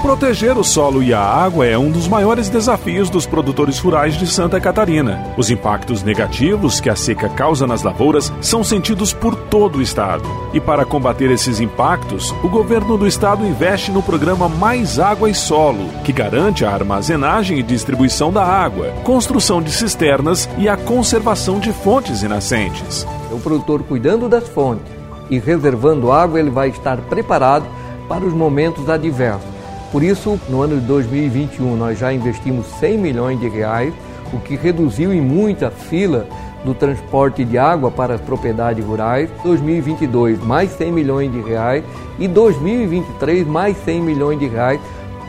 Proteger 0.00 0.56
o 0.56 0.62
solo 0.62 1.02
e 1.02 1.12
a 1.12 1.20
água 1.20 1.66
é 1.66 1.76
um 1.76 1.90
dos 1.90 2.06
maiores 2.06 2.48
desafios 2.48 3.10
dos 3.10 3.26
produtores 3.26 3.80
rurais 3.80 4.16
de 4.16 4.24
Santa 4.24 4.60
Catarina. 4.60 5.34
Os 5.36 5.50
impactos 5.50 6.04
negativos 6.04 6.80
que 6.80 6.88
a 6.88 6.94
seca 6.94 7.28
causa 7.28 7.66
nas 7.66 7.82
lavouras 7.82 8.32
são 8.40 8.62
sentidos 8.62 9.12
por 9.12 9.34
todo 9.34 9.78
o 9.78 9.82
estado. 9.82 10.22
E 10.54 10.60
para 10.60 10.84
combater 10.84 11.28
esses 11.32 11.58
impactos, 11.58 12.30
o 12.44 12.48
governo 12.48 12.96
do 12.96 13.04
estado 13.04 13.44
investe 13.44 13.90
no 13.90 14.00
programa 14.00 14.48
Mais 14.48 15.00
Água 15.00 15.28
e 15.28 15.34
Solo, 15.34 15.88
que 16.04 16.12
garante 16.12 16.64
a 16.64 16.70
armazenagem 16.70 17.58
e 17.58 17.62
distribuição 17.64 18.32
da 18.32 18.44
água, 18.44 18.92
construção 19.02 19.60
de 19.60 19.72
cisternas 19.72 20.48
e 20.56 20.68
a 20.68 20.76
conservação 20.76 21.58
de 21.58 21.72
fontes 21.72 22.22
e 22.22 22.28
nascentes. 22.28 23.04
O 23.36 23.40
produtor 23.40 23.82
cuidando 23.82 24.28
das 24.28 24.48
fontes 24.48 24.92
e 25.28 25.38
reservando 25.38 26.10
água, 26.10 26.40
ele 26.40 26.50
vai 26.50 26.68
estar 26.68 26.96
preparado 27.02 27.66
para 28.08 28.24
os 28.24 28.32
momentos 28.32 28.88
adversos 28.88 29.56
por 29.92 30.02
isso, 30.02 30.38
no 30.48 30.62
ano 30.62 30.80
de 30.80 30.86
2021, 30.86 31.76
nós 31.76 31.98
já 31.98 32.12
investimos 32.12 32.66
100 32.80 32.98
milhões 32.98 33.40
de 33.40 33.48
reais, 33.48 33.94
o 34.32 34.38
que 34.38 34.56
reduziu 34.56 35.12
em 35.12 35.20
muita 35.20 35.70
fila 35.70 36.26
do 36.64 36.74
transporte 36.74 37.44
de 37.44 37.56
água 37.56 37.90
para 37.90 38.14
as 38.14 38.20
propriedades 38.20 38.84
rurais. 38.84 39.30
2022, 39.44 40.42
mais 40.44 40.70
100 40.72 40.92
milhões 40.92 41.32
de 41.32 41.40
reais 41.40 41.84
e 42.18 42.26
2023, 42.26 43.46
mais 43.46 43.76
100 43.84 44.02
milhões 44.02 44.38
de 44.38 44.46
reais 44.46 44.80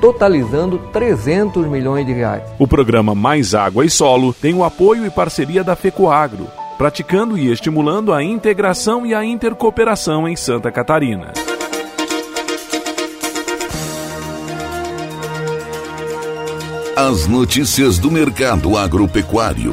totalizando 0.02 0.78
300 0.92 1.66
milhões 1.68 2.06
de 2.06 2.14
reais. 2.14 2.44
O 2.60 2.68
programa 2.68 3.16
Mais 3.16 3.56
Água 3.56 3.84
e 3.86 3.90
Solo 3.90 4.32
tem 4.32 4.54
o 4.54 4.64
apoio 4.64 5.06
e 5.06 5.10
parceria 5.10 5.64
da 5.64 5.76
FECOAGRO, 5.76 6.48
praticando 6.78 7.38
e 7.38 7.52
estimulando 7.52 8.14
a 8.14 8.24
integração 8.24 9.06
e 9.06 9.14
a 9.14 9.26
intercooperação 9.26 10.28
em 10.28 10.36
Santa 10.36 10.72
Catarina. 10.72 11.34
As 16.96 17.28
notícias 17.28 17.98
do 18.00 18.10
mercado 18.10 18.78
agropecuário. 18.78 19.72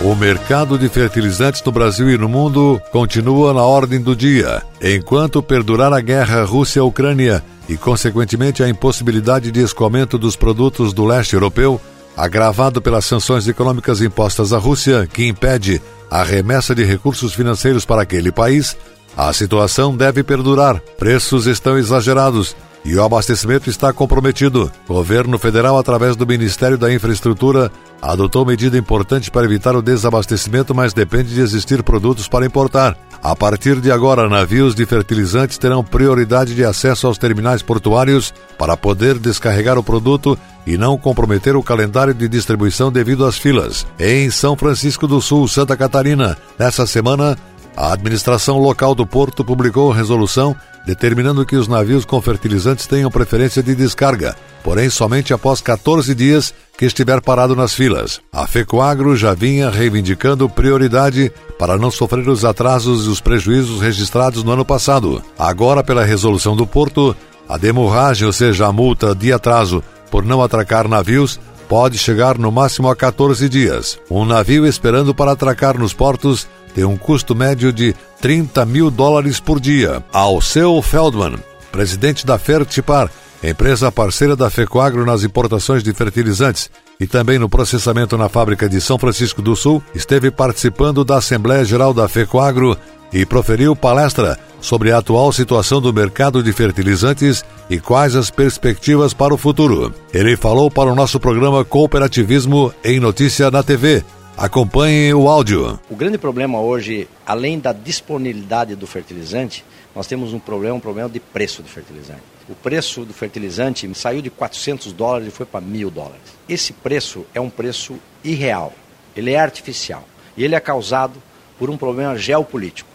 O 0.00 0.14
mercado 0.14 0.78
de 0.78 0.88
fertilizantes 0.88 1.62
no 1.64 1.72
Brasil 1.72 2.10
e 2.10 2.18
no 2.18 2.28
mundo 2.28 2.80
continua 2.92 3.54
na 3.54 3.62
ordem 3.62 4.00
do 4.00 4.14
dia, 4.14 4.62
enquanto 4.80 5.42
perdurar 5.42 5.92
a 5.92 6.00
guerra 6.00 6.44
Rússia-Ucrânia 6.44 7.42
e, 7.68 7.76
consequentemente, 7.76 8.62
a 8.62 8.68
impossibilidade 8.68 9.50
de 9.50 9.60
escoamento 9.60 10.18
dos 10.18 10.36
produtos 10.36 10.92
do 10.92 11.04
leste 11.04 11.34
europeu, 11.34 11.80
agravado 12.16 12.80
pelas 12.80 13.04
sanções 13.04 13.46
econômicas 13.46 14.00
impostas 14.00 14.52
à 14.52 14.58
Rússia, 14.58 15.06
que 15.06 15.26
impede 15.26 15.80
a 16.10 16.22
remessa 16.22 16.74
de 16.74 16.84
recursos 16.84 17.34
financeiros 17.34 17.84
para 17.84 18.02
aquele 18.02 18.32
país, 18.32 18.76
a 19.16 19.32
situação 19.32 19.96
deve 19.96 20.22
perdurar. 20.22 20.80
Preços 20.98 21.46
estão 21.46 21.76
exagerados 21.76 22.56
e 22.84 22.94
o 22.94 23.02
abastecimento 23.02 23.68
está 23.68 23.92
comprometido. 23.92 24.70
O 24.88 24.94
governo 24.94 25.38
federal, 25.38 25.76
através 25.76 26.14
do 26.14 26.26
Ministério 26.26 26.78
da 26.78 26.92
Infraestrutura, 26.92 27.70
adotou 28.00 28.44
medida 28.44 28.78
importante 28.78 29.30
para 29.30 29.44
evitar 29.44 29.74
o 29.74 29.82
desabastecimento, 29.82 30.74
mas 30.74 30.92
depende 30.92 31.34
de 31.34 31.40
existir 31.40 31.82
produtos 31.82 32.28
para 32.28 32.46
importar. 32.46 32.96
A 33.22 33.34
partir 33.34 33.80
de 33.80 33.90
agora, 33.90 34.28
navios 34.28 34.74
de 34.74 34.86
fertilizantes 34.86 35.58
terão 35.58 35.82
prioridade 35.82 36.54
de 36.54 36.64
acesso 36.64 37.06
aos 37.06 37.18
terminais 37.18 37.62
portuários 37.62 38.32
para 38.56 38.76
poder 38.76 39.18
descarregar 39.18 39.78
o 39.78 39.82
produto 39.82 40.38
e 40.66 40.76
não 40.76 40.98
comprometer 40.98 41.56
o 41.56 41.62
calendário 41.62 42.12
de 42.12 42.28
distribuição 42.28 42.92
devido 42.92 43.24
às 43.24 43.38
filas. 43.38 43.86
Em 43.98 44.30
São 44.30 44.56
Francisco 44.56 45.06
do 45.06 45.20
Sul, 45.20 45.48
Santa 45.48 45.76
Catarina, 45.76 46.36
nessa 46.58 46.86
semana, 46.86 47.36
a 47.76 47.92
administração 47.92 48.58
local 48.58 48.94
do 48.94 49.06
porto 49.06 49.44
publicou 49.44 49.92
resolução 49.92 50.56
determinando 50.86 51.44
que 51.44 51.56
os 51.56 51.68
navios 51.68 52.04
com 52.04 52.22
fertilizantes 52.22 52.86
tenham 52.86 53.10
preferência 53.10 53.62
de 53.62 53.74
descarga, 53.74 54.36
porém 54.62 54.88
somente 54.88 55.34
após 55.34 55.60
14 55.60 56.14
dias 56.14 56.54
que 56.78 56.84
estiver 56.84 57.20
parado 57.20 57.56
nas 57.56 57.74
filas. 57.74 58.20
A 58.32 58.46
FECOAGRO 58.46 59.16
já 59.16 59.34
vinha 59.34 59.68
reivindicando 59.68 60.48
prioridade 60.48 61.30
para 61.58 61.76
não 61.76 61.90
sofrer 61.90 62.26
os 62.28 62.44
atrasos 62.44 63.06
e 63.06 63.08
os 63.08 63.20
prejuízos 63.20 63.80
registrados 63.80 64.44
no 64.44 64.52
ano 64.52 64.64
passado. 64.64 65.22
Agora, 65.36 65.82
pela 65.82 66.04
resolução 66.04 66.54
do 66.54 66.66
Porto, 66.66 67.16
a 67.48 67.58
demurragem, 67.58 68.26
ou 68.26 68.32
seja, 68.32 68.66
a 68.66 68.72
multa 68.72 69.14
de 69.14 69.32
atraso 69.32 69.82
por 70.10 70.24
não 70.24 70.40
atracar 70.40 70.88
navios, 70.88 71.40
pode 71.68 71.98
chegar 71.98 72.38
no 72.38 72.50
máximo 72.50 72.88
a 72.88 72.96
14 72.96 73.48
dias. 73.48 73.98
Um 74.10 74.24
navio 74.24 74.66
esperando 74.66 75.14
para 75.14 75.32
atracar 75.32 75.78
nos 75.78 75.92
portos 75.92 76.46
tem 76.74 76.84
um 76.84 76.96
custo 76.96 77.34
médio 77.34 77.72
de 77.72 77.94
30 78.20 78.64
mil 78.66 78.90
dólares 78.90 79.40
por 79.40 79.58
dia. 79.58 80.04
Alceu 80.12 80.80
Feldman, 80.82 81.36
presidente 81.72 82.26
da 82.26 82.38
Fertipar, 82.38 83.10
empresa 83.42 83.90
parceira 83.90 84.36
da 84.36 84.50
FECOAGRO 84.50 85.04
nas 85.04 85.24
importações 85.24 85.82
de 85.82 85.92
fertilizantes 85.92 86.70
e 86.98 87.06
também 87.06 87.38
no 87.38 87.48
processamento 87.48 88.16
na 88.16 88.28
fábrica 88.28 88.68
de 88.68 88.80
São 88.80 88.98
Francisco 88.98 89.42
do 89.42 89.54
Sul, 89.54 89.82
esteve 89.94 90.30
participando 90.30 91.04
da 91.04 91.16
Assembleia 91.16 91.64
Geral 91.64 91.92
da 91.92 92.08
FECOAGRO 92.08 92.76
e 93.12 93.24
proferiu 93.24 93.76
palestra 93.76 94.38
sobre 94.60 94.90
a 94.90 94.98
atual 94.98 95.32
situação 95.32 95.80
do 95.80 95.92
mercado 95.92 96.42
de 96.42 96.52
fertilizantes 96.52 97.44
e 97.70 97.78
quais 97.78 98.16
as 98.16 98.30
perspectivas 98.30 99.14
para 99.14 99.34
o 99.34 99.38
futuro. 99.38 99.94
Ele 100.12 100.36
falou 100.36 100.70
para 100.70 100.90
o 100.90 100.94
nosso 100.94 101.20
programa 101.20 101.64
Cooperativismo 101.64 102.72
em 102.84 102.98
Notícia 102.98 103.50
na 103.50 103.62
TV, 103.62 104.02
Acompanhe 104.36 105.14
o 105.14 105.30
áudio. 105.30 105.80
O 105.88 105.96
grande 105.96 106.18
problema 106.18 106.60
hoje, 106.60 107.08
além 107.24 107.58
da 107.58 107.72
disponibilidade 107.72 108.76
do 108.76 108.86
fertilizante, 108.86 109.64
nós 109.94 110.06
temos 110.06 110.34
um 110.34 110.38
problema, 110.38 110.74
um 110.74 110.80
problema 110.80 111.08
de 111.08 111.18
preço 111.18 111.62
do 111.62 111.68
fertilizante. 111.70 112.35
O 112.48 112.54
preço 112.54 113.04
do 113.04 113.12
fertilizante 113.12 113.92
saiu 113.94 114.22
de 114.22 114.30
400 114.30 114.92
dólares 114.92 115.28
e 115.28 115.30
foi 115.30 115.44
para 115.44 115.60
mil 115.60 115.90
dólares. 115.90 116.22
Esse 116.48 116.72
preço 116.72 117.26
é 117.34 117.40
um 117.40 117.50
preço 117.50 117.98
irreal, 118.22 118.72
ele 119.16 119.32
é 119.32 119.38
artificial 119.40 120.04
e 120.36 120.44
ele 120.44 120.54
é 120.54 120.60
causado 120.60 121.20
por 121.58 121.70
um 121.70 121.76
problema 121.76 122.16
geopolítico. 122.16 122.90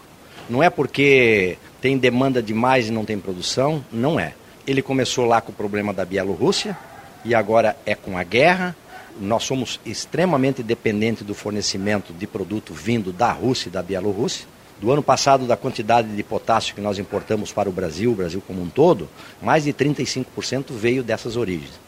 Não 0.48 0.62
é 0.62 0.70
porque 0.70 1.58
tem 1.80 1.98
demanda 1.98 2.42
demais 2.42 2.88
e 2.88 2.92
não 2.92 3.04
tem 3.04 3.18
produção, 3.18 3.84
não 3.92 4.18
é. 4.18 4.34
Ele 4.66 4.80
começou 4.80 5.26
lá 5.26 5.40
com 5.40 5.52
o 5.52 5.54
problema 5.54 5.92
da 5.92 6.04
Bielorrússia 6.04 6.76
e 7.24 7.34
agora 7.34 7.76
é 7.84 7.94
com 7.94 8.16
a 8.16 8.22
guerra 8.22 8.74
Nós 9.20 9.44
somos 9.44 9.78
extremamente 9.84 10.62
dependentes 10.62 11.22
do 11.22 11.34
fornecimento 11.34 12.12
de 12.12 12.26
produto 12.26 12.72
vindo 12.72 13.12
da 13.12 13.30
Rússia 13.30 13.68
e 13.68 13.72
da 13.72 13.82
Bielorrússia. 13.82 14.46
Do 14.82 14.90
ano 14.90 15.02
passado, 15.02 15.46
da 15.46 15.56
quantidade 15.56 16.08
de 16.08 16.22
potássio 16.24 16.74
que 16.74 16.80
nós 16.80 16.98
importamos 16.98 17.52
para 17.52 17.68
o 17.68 17.72
Brasil, 17.72 18.10
o 18.10 18.16
Brasil 18.16 18.42
como 18.44 18.60
um 18.60 18.68
todo, 18.68 19.08
mais 19.40 19.62
de 19.62 19.72
35% 19.72 20.72
veio 20.72 21.04
dessas 21.04 21.36
origens. 21.36 21.78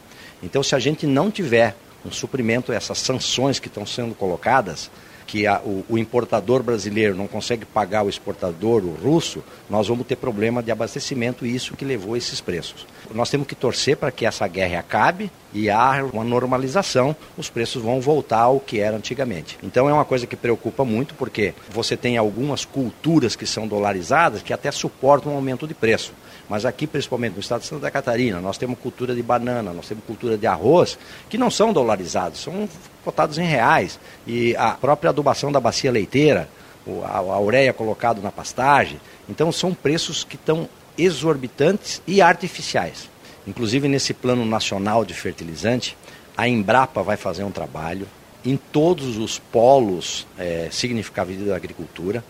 Então, 0.40 0.62
se 0.62 0.76
a 0.76 0.78
gente 0.78 1.04
não 1.04 1.28
tiver 1.28 1.74
um 2.06 2.12
suprimento, 2.12 2.72
essas 2.72 2.98
sanções 2.98 3.58
que 3.58 3.66
estão 3.66 3.84
sendo 3.84 4.14
colocadas, 4.14 4.92
que 5.26 5.46
a, 5.46 5.60
o, 5.60 5.84
o, 5.88 5.98
importador 5.98 6.62
brasileiro 6.62 7.14
não 7.14 7.26
consegue 7.26 7.64
pagar 7.64 8.04
o 8.04 8.08
exportador, 8.08 8.84
o 8.84 8.94
russo, 8.94 9.42
nós 9.68 9.88
vamos 9.88 10.06
ter 10.06 10.16
problema 10.16 10.62
de 10.62 10.70
abastecimento 10.70 11.46
e 11.46 11.54
isso 11.54 11.76
que 11.76 11.84
levou 11.84 12.14
a 12.14 12.18
esses 12.18 12.40
preços. 12.40 12.86
Nós 13.12 13.30
temos 13.30 13.46
que 13.46 13.54
torcer 13.54 13.96
para 13.96 14.10
que 14.10 14.26
essa 14.26 14.46
guerra 14.46 14.80
acabe 14.80 15.30
e 15.52 15.70
há 15.70 16.04
uma 16.12 16.24
normalização, 16.24 17.14
os 17.36 17.48
preços 17.48 17.82
vão 17.82 18.00
voltar 18.00 18.40
ao 18.40 18.60
que 18.60 18.80
era 18.80 18.96
antigamente. 18.96 19.58
Então 19.62 19.88
é 19.88 19.92
uma 19.92 20.04
coisa 20.04 20.26
que 20.26 20.36
preocupa 20.36 20.84
muito 20.84 21.14
porque 21.14 21.54
você 21.70 21.96
tem 21.96 22.16
algumas 22.16 22.64
culturas 22.64 23.36
que 23.36 23.46
são 23.46 23.66
dolarizadas 23.66 24.42
que 24.42 24.52
até 24.52 24.70
suportam 24.70 25.32
um 25.32 25.36
aumento 25.36 25.66
de 25.66 25.74
preço. 25.74 26.12
Mas 26.48 26.66
aqui, 26.66 26.86
principalmente 26.86 27.34
no 27.34 27.40
estado 27.40 27.62
de 27.62 27.66
Santa 27.66 27.90
Catarina, 27.90 28.40
nós 28.40 28.58
temos 28.58 28.78
cultura 28.78 29.14
de 29.14 29.22
banana, 29.22 29.72
nós 29.72 29.88
temos 29.88 30.04
cultura 30.04 30.36
de 30.36 30.46
arroz, 30.46 30.98
que 31.28 31.38
não 31.38 31.50
são 31.50 31.72
dolarizados, 31.72 32.40
são 32.40 32.68
cotados 33.04 33.38
em 33.38 33.46
reais. 33.46 33.98
E 34.26 34.56
a 34.56 34.70
própria 34.72 35.10
adubação 35.10 35.52
da 35.52 35.60
bacia 35.60 35.92
leiteira, 35.92 36.48
a, 37.04 37.18
a 37.18 37.40
ureia 37.40 37.72
colocado 37.72 38.22
na 38.22 38.32
pastagem. 38.32 39.00
Então 39.28 39.52
são 39.52 39.74
preços 39.74 40.24
que 40.24 40.36
estão 40.36 40.68
exorbitantes 40.96 42.02
e 42.06 42.20
artificiais. 42.20 43.08
Inclusive 43.46 43.88
nesse 43.88 44.14
plano 44.14 44.44
nacional 44.44 45.04
de 45.04 45.12
fertilizante, 45.12 45.96
a 46.36 46.48
Embrapa 46.48 47.02
vai 47.02 47.16
fazer 47.16 47.44
um 47.44 47.50
trabalho 47.50 48.08
em 48.44 48.56
todos 48.56 49.16
os 49.16 49.38
polos 49.38 50.26
é, 50.38 50.68
significativos 50.70 51.46
da 51.46 51.56
agricultura 51.56 52.24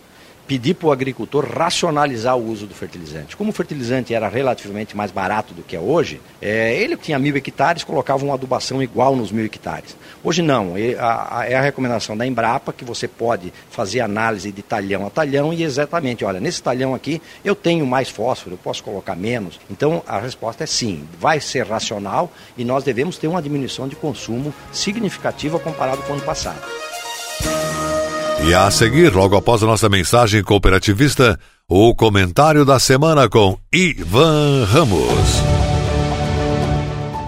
pedir 0.46 0.74
para 0.74 0.88
o 0.88 0.92
agricultor 0.92 1.46
racionalizar 1.46 2.36
o 2.36 2.50
uso 2.50 2.66
do 2.66 2.74
fertilizante. 2.74 3.36
Como 3.36 3.50
o 3.50 3.52
fertilizante 3.52 4.14
era 4.14 4.28
relativamente 4.28 4.96
mais 4.96 5.10
barato 5.10 5.54
do 5.54 5.62
que 5.62 5.76
é 5.76 5.80
hoje, 5.80 6.20
é, 6.40 6.74
ele 6.74 6.96
tinha 6.96 7.18
mil 7.18 7.34
hectares, 7.36 7.84
colocava 7.84 8.24
uma 8.24 8.34
adubação 8.34 8.82
igual 8.82 9.16
nos 9.16 9.32
mil 9.32 9.44
hectares. 9.44 9.96
Hoje 10.22 10.42
não, 10.42 10.76
é 10.76 10.96
a, 10.98 11.44
é 11.48 11.54
a 11.54 11.60
recomendação 11.60 12.16
da 12.16 12.26
Embrapa 12.26 12.72
que 12.72 12.84
você 12.84 13.08
pode 13.08 13.52
fazer 13.70 14.00
análise 14.00 14.52
de 14.52 14.62
talhão 14.62 15.06
a 15.06 15.10
talhão 15.10 15.52
e 15.52 15.62
exatamente, 15.62 16.24
olha, 16.24 16.40
nesse 16.40 16.62
talhão 16.62 16.94
aqui 16.94 17.20
eu 17.44 17.54
tenho 17.54 17.86
mais 17.86 18.08
fósforo, 18.08 18.54
eu 18.54 18.58
posso 18.58 18.82
colocar 18.82 19.14
menos. 19.14 19.58
Então 19.70 20.02
a 20.06 20.18
resposta 20.18 20.64
é 20.64 20.66
sim, 20.66 21.06
vai 21.18 21.40
ser 21.40 21.66
racional 21.66 22.30
e 22.56 22.64
nós 22.64 22.84
devemos 22.84 23.18
ter 23.18 23.28
uma 23.28 23.42
diminuição 23.42 23.88
de 23.88 23.96
consumo 23.96 24.54
significativa 24.72 25.58
comparado 25.58 26.02
com 26.02 26.12
o 26.12 26.16
ano 26.16 26.24
passado. 26.24 26.62
E 28.46 28.54
a 28.54 28.70
seguir, 28.70 29.14
logo 29.14 29.36
após 29.36 29.62
a 29.62 29.66
nossa 29.66 29.88
mensagem 29.88 30.42
cooperativista, 30.42 31.40
o 31.66 31.94
comentário 31.94 32.62
da 32.62 32.78
semana 32.78 33.26
com 33.26 33.56
Ivan 33.72 34.66
Ramos. 34.66 35.42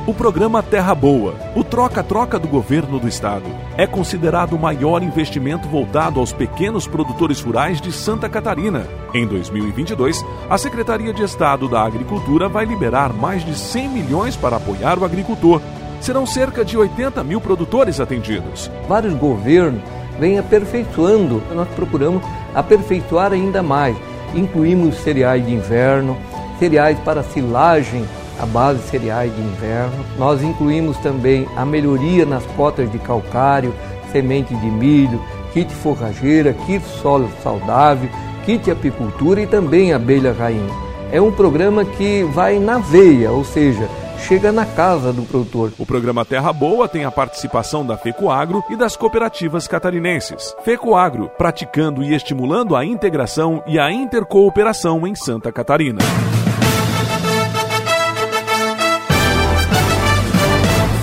O 0.06 0.12
programa 0.12 0.62
Terra 0.62 0.94
Boa, 0.94 1.34
o 1.56 1.64
troca-troca 1.64 2.38
do 2.38 2.46
governo 2.46 3.00
do 3.00 3.08
estado, 3.08 3.46
é 3.78 3.86
considerado 3.86 4.52
o 4.52 4.58
maior 4.58 5.02
investimento 5.02 5.66
voltado 5.68 6.20
aos 6.20 6.34
pequenos 6.34 6.86
produtores 6.86 7.40
rurais 7.40 7.80
de 7.80 7.90
Santa 7.90 8.28
Catarina. 8.28 8.86
Em 9.14 9.26
2022, 9.26 10.22
a 10.50 10.58
Secretaria 10.58 11.14
de 11.14 11.22
Estado 11.22 11.66
da 11.66 11.82
Agricultura 11.82 12.46
vai 12.46 12.66
liberar 12.66 13.14
mais 13.14 13.42
de 13.42 13.54
100 13.54 13.88
milhões 13.88 14.36
para 14.36 14.56
apoiar 14.56 14.98
o 14.98 15.04
agricultor. 15.04 15.62
Serão 15.98 16.26
cerca 16.26 16.62
de 16.62 16.76
80 16.76 17.24
mil 17.24 17.40
produtores 17.40 18.00
atendidos. 18.00 18.70
Vários 18.86 19.14
governos 19.14 19.95
vem 20.18 20.38
aperfeiçoando. 20.38 21.42
Nós 21.54 21.68
procuramos 21.68 22.22
aperfeiçoar 22.54 23.32
ainda 23.32 23.62
mais. 23.62 23.96
Incluímos 24.34 24.96
cereais 24.98 25.44
de 25.44 25.52
inverno, 25.52 26.16
cereais 26.58 26.98
para 27.00 27.22
silagem 27.22 28.04
a 28.40 28.46
base 28.46 28.80
de 28.80 28.88
cereais 28.88 29.34
de 29.34 29.40
inverno. 29.40 30.04
Nós 30.18 30.42
incluímos 30.42 30.96
também 30.98 31.46
a 31.56 31.64
melhoria 31.64 32.26
nas 32.26 32.44
cotas 32.56 32.90
de 32.90 32.98
calcário, 32.98 33.74
semente 34.12 34.54
de 34.54 34.66
milho, 34.66 35.20
kit 35.52 35.72
forrageira, 35.72 36.52
kit 36.66 36.84
solo 37.02 37.30
saudável, 37.42 38.08
kit 38.44 38.70
apicultura 38.70 39.40
e 39.40 39.46
também 39.46 39.92
abelha 39.92 40.32
rainha. 40.32 40.74
É 41.10 41.20
um 41.20 41.32
programa 41.32 41.84
que 41.84 42.24
vai 42.24 42.58
na 42.58 42.78
veia, 42.78 43.30
ou 43.30 43.44
seja, 43.44 43.88
chega 44.18 44.52
na 44.52 44.66
casa 44.66 45.12
do 45.12 45.22
produtor. 45.22 45.72
O 45.78 45.86
programa 45.86 46.24
Terra 46.24 46.52
Boa 46.52 46.88
tem 46.88 47.04
a 47.04 47.10
participação 47.10 47.86
da 47.86 47.96
FECOAGRO 47.96 48.64
e 48.70 48.76
das 48.76 48.96
cooperativas 48.96 49.68
catarinenses. 49.68 50.54
FECOAGRO, 50.64 51.30
praticando 51.36 52.02
e 52.02 52.14
estimulando 52.14 52.74
a 52.74 52.84
integração 52.84 53.62
e 53.66 53.78
a 53.78 53.90
intercooperação 53.90 55.06
em 55.06 55.14
Santa 55.14 55.52
Catarina. 55.52 56.00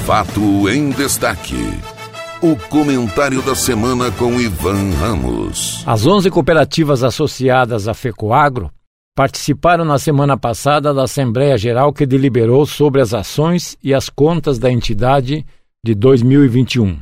Fato 0.05 0.69
em 0.69 0.89
destaque. 0.89 1.79
O 2.41 2.57
comentário 2.67 3.41
da 3.41 3.55
semana 3.55 4.11
com 4.11 4.33
Ivan 4.39 4.91
Ramos. 4.99 5.81
As 5.87 6.05
11 6.05 6.29
cooperativas 6.29 7.01
associadas 7.01 7.87
à 7.87 7.93
FECOAGRO 7.93 8.69
participaram 9.15 9.85
na 9.85 9.99
semana 9.99 10.37
passada 10.37 10.93
da 10.93 11.03
Assembleia 11.03 11.57
Geral 11.57 11.93
que 11.93 12.05
deliberou 12.05 12.65
sobre 12.65 13.01
as 13.01 13.13
ações 13.13 13.77
e 13.83 13.93
as 13.93 14.09
contas 14.09 14.57
da 14.57 14.71
entidade 14.71 15.45
de 15.85 15.93
2021. 15.93 16.99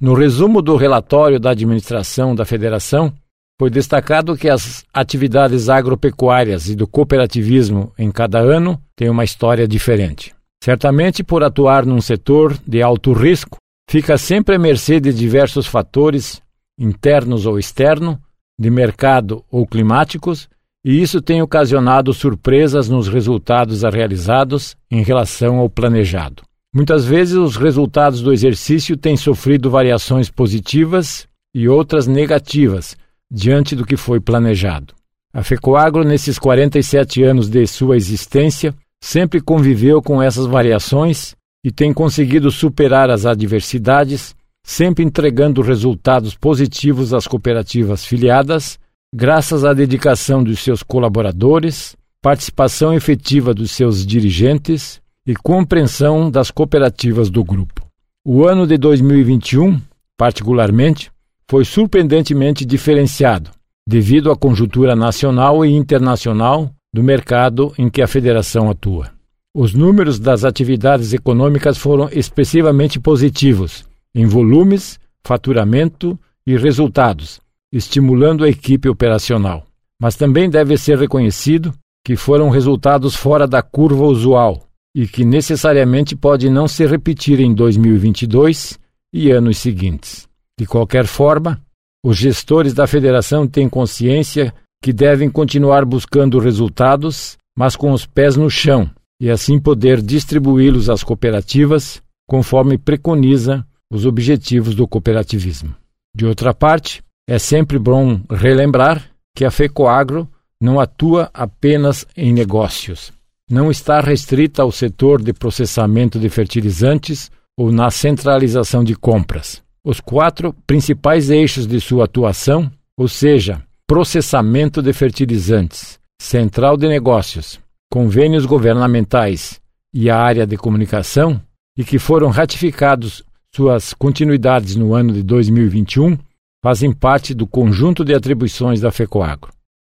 No 0.00 0.14
resumo 0.14 0.62
do 0.62 0.76
relatório 0.76 1.40
da 1.40 1.50
administração 1.50 2.34
da 2.34 2.44
Federação, 2.44 3.12
foi 3.58 3.68
destacado 3.68 4.36
que 4.36 4.48
as 4.48 4.84
atividades 4.94 5.68
agropecuárias 5.68 6.68
e 6.68 6.76
do 6.76 6.86
cooperativismo 6.86 7.92
em 7.98 8.08
cada 8.12 8.38
ano 8.38 8.80
têm 8.94 9.10
uma 9.10 9.24
história 9.24 9.66
diferente. 9.66 10.32
Certamente, 10.62 11.24
por 11.24 11.42
atuar 11.42 11.84
num 11.84 12.00
setor 12.00 12.56
de 12.64 12.80
alto 12.80 13.12
risco, 13.12 13.58
fica 13.90 14.16
sempre 14.16 14.54
à 14.54 14.58
mercê 14.58 15.00
de 15.00 15.12
diversos 15.12 15.66
fatores, 15.66 16.40
internos 16.78 17.46
ou 17.46 17.58
externos, 17.58 18.18
de 18.56 18.70
mercado 18.70 19.44
ou 19.50 19.66
climáticos, 19.66 20.48
e 20.84 21.00
isso 21.00 21.20
tem 21.20 21.42
ocasionado 21.42 22.12
surpresas 22.12 22.88
nos 22.88 23.08
resultados 23.08 23.82
realizados 23.82 24.76
em 24.90 25.02
relação 25.02 25.58
ao 25.58 25.68
planejado. 25.68 26.42
Muitas 26.74 27.04
vezes 27.04 27.34
os 27.34 27.56
resultados 27.56 28.20
do 28.20 28.32
exercício 28.32 28.96
têm 28.96 29.16
sofrido 29.16 29.70
variações 29.70 30.30
positivas 30.30 31.26
e 31.54 31.68
outras 31.68 32.06
negativas 32.06 32.96
diante 33.30 33.74
do 33.74 33.84
que 33.84 33.96
foi 33.96 34.20
planejado. 34.20 34.94
A 35.32 35.42
FECOAGRO, 35.42 36.04
nesses 36.04 36.38
47 36.38 37.22
anos 37.22 37.48
de 37.48 37.66
sua 37.66 37.96
existência, 37.96 38.74
sempre 39.00 39.40
conviveu 39.40 40.00
com 40.02 40.22
essas 40.22 40.46
variações 40.46 41.34
e 41.64 41.70
tem 41.70 41.92
conseguido 41.92 42.50
superar 42.50 43.10
as 43.10 43.26
adversidades, 43.26 44.34
sempre 44.62 45.04
entregando 45.04 45.62
resultados 45.62 46.34
positivos 46.34 47.12
às 47.12 47.26
cooperativas 47.26 48.04
filiadas 48.04 48.78
graças 49.12 49.64
à 49.64 49.72
dedicação 49.72 50.42
dos 50.44 50.60
seus 50.60 50.82
colaboradores, 50.82 51.96
participação 52.20 52.92
efetiva 52.94 53.54
dos 53.54 53.70
seus 53.70 54.06
dirigentes 54.06 55.00
e 55.26 55.34
compreensão 55.34 56.30
das 56.30 56.50
cooperativas 56.50 57.30
do 57.30 57.42
grupo. 57.42 57.86
O 58.24 58.46
ano 58.46 58.66
de 58.66 58.76
2021, 58.76 59.80
particularmente, 60.16 61.10
foi 61.48 61.64
surpreendentemente 61.64 62.64
diferenciado, 62.64 63.50
devido 63.86 64.30
à 64.30 64.36
conjuntura 64.36 64.94
nacional 64.94 65.64
e 65.64 65.70
internacional 65.70 66.70
do 66.92 67.02
mercado 67.02 67.72
em 67.78 67.88
que 67.88 68.02
a 68.02 68.06
federação 68.06 68.68
atua. 68.70 69.10
Os 69.54 69.72
números 69.72 70.18
das 70.18 70.44
atividades 70.44 71.14
econômicas 71.14 71.78
foram 71.78 72.08
expressivamente 72.12 73.00
positivos, 73.00 73.86
em 74.14 74.26
volumes, 74.26 75.00
faturamento 75.24 76.18
e 76.46 76.56
resultados, 76.56 77.40
estimulando 77.72 78.44
a 78.44 78.48
equipe 78.48 78.88
operacional. 78.88 79.66
Mas 80.00 80.16
também 80.16 80.48
deve 80.48 80.76
ser 80.76 80.98
reconhecido 80.98 81.74
que 82.04 82.16
foram 82.16 82.48
resultados 82.48 83.14
fora 83.14 83.46
da 83.46 83.62
curva 83.62 84.04
usual 84.04 84.66
e 84.94 85.06
que 85.06 85.24
necessariamente 85.24 86.16
pode 86.16 86.48
não 86.48 86.66
se 86.66 86.86
repetir 86.86 87.40
em 87.40 87.54
2022 87.54 88.78
e 89.12 89.30
anos 89.30 89.58
seguintes. 89.58 90.28
De 90.58 90.66
qualquer 90.66 91.06
forma, 91.06 91.60
os 92.04 92.16
gestores 92.16 92.72
da 92.72 92.86
federação 92.86 93.46
têm 93.46 93.68
consciência 93.68 94.52
que 94.82 94.92
devem 94.92 95.28
continuar 95.28 95.84
buscando 95.84 96.38
resultados, 96.38 97.36
mas 97.56 97.76
com 97.76 97.92
os 97.92 98.06
pés 98.06 98.36
no 98.36 98.48
chão, 98.48 98.88
e 99.20 99.30
assim 99.30 99.58
poder 99.58 100.00
distribuí-los 100.00 100.88
às 100.88 101.02
cooperativas 101.02 102.00
conforme 102.28 102.76
preconiza 102.76 103.66
os 103.90 104.04
objetivos 104.04 104.74
do 104.74 104.86
cooperativismo. 104.86 105.74
De 106.14 106.26
outra 106.26 106.52
parte, 106.52 107.02
é 107.28 107.38
sempre 107.38 107.78
bom 107.78 108.22
relembrar 108.30 109.04
que 109.36 109.44
a 109.44 109.50
FECOAGRO 109.50 110.26
não 110.58 110.80
atua 110.80 111.30
apenas 111.34 112.06
em 112.16 112.32
negócios. 112.32 113.12
Não 113.50 113.70
está 113.70 114.00
restrita 114.00 114.62
ao 114.62 114.72
setor 114.72 115.22
de 115.22 115.34
processamento 115.34 116.18
de 116.18 116.30
fertilizantes 116.30 117.30
ou 117.54 117.70
na 117.70 117.90
centralização 117.90 118.82
de 118.82 118.96
compras. 118.96 119.62
Os 119.84 120.00
quatro 120.00 120.54
principais 120.66 121.28
eixos 121.28 121.66
de 121.66 121.78
sua 121.82 122.06
atuação, 122.06 122.70
ou 122.96 123.06
seja, 123.06 123.62
processamento 123.86 124.80
de 124.82 124.92
fertilizantes, 124.94 126.00
central 126.18 126.78
de 126.78 126.88
negócios, 126.88 127.60
convênios 127.90 128.46
governamentais 128.46 129.60
e 129.92 130.08
a 130.08 130.16
área 130.16 130.46
de 130.46 130.56
comunicação, 130.56 131.40
e 131.76 131.84
que 131.84 131.98
foram 131.98 132.30
ratificados 132.30 133.22
suas 133.54 133.92
continuidades 133.92 134.76
no 134.76 134.94
ano 134.94 135.12
de 135.12 135.22
2021, 135.22 136.18
fazem 136.62 136.92
parte 136.92 137.34
do 137.34 137.46
conjunto 137.46 138.04
de 138.04 138.14
atribuições 138.14 138.80
da 138.80 138.90
FECOAGRO. 138.90 139.52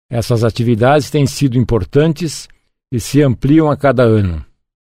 Essas 0.10 0.44
atividades 0.44 1.10
têm 1.10 1.26
sido 1.26 1.58
importantes 1.58 2.48
e 2.92 3.00
se 3.00 3.22
ampliam 3.22 3.70
a 3.70 3.78
cada 3.78 4.04
ano. 4.04 4.44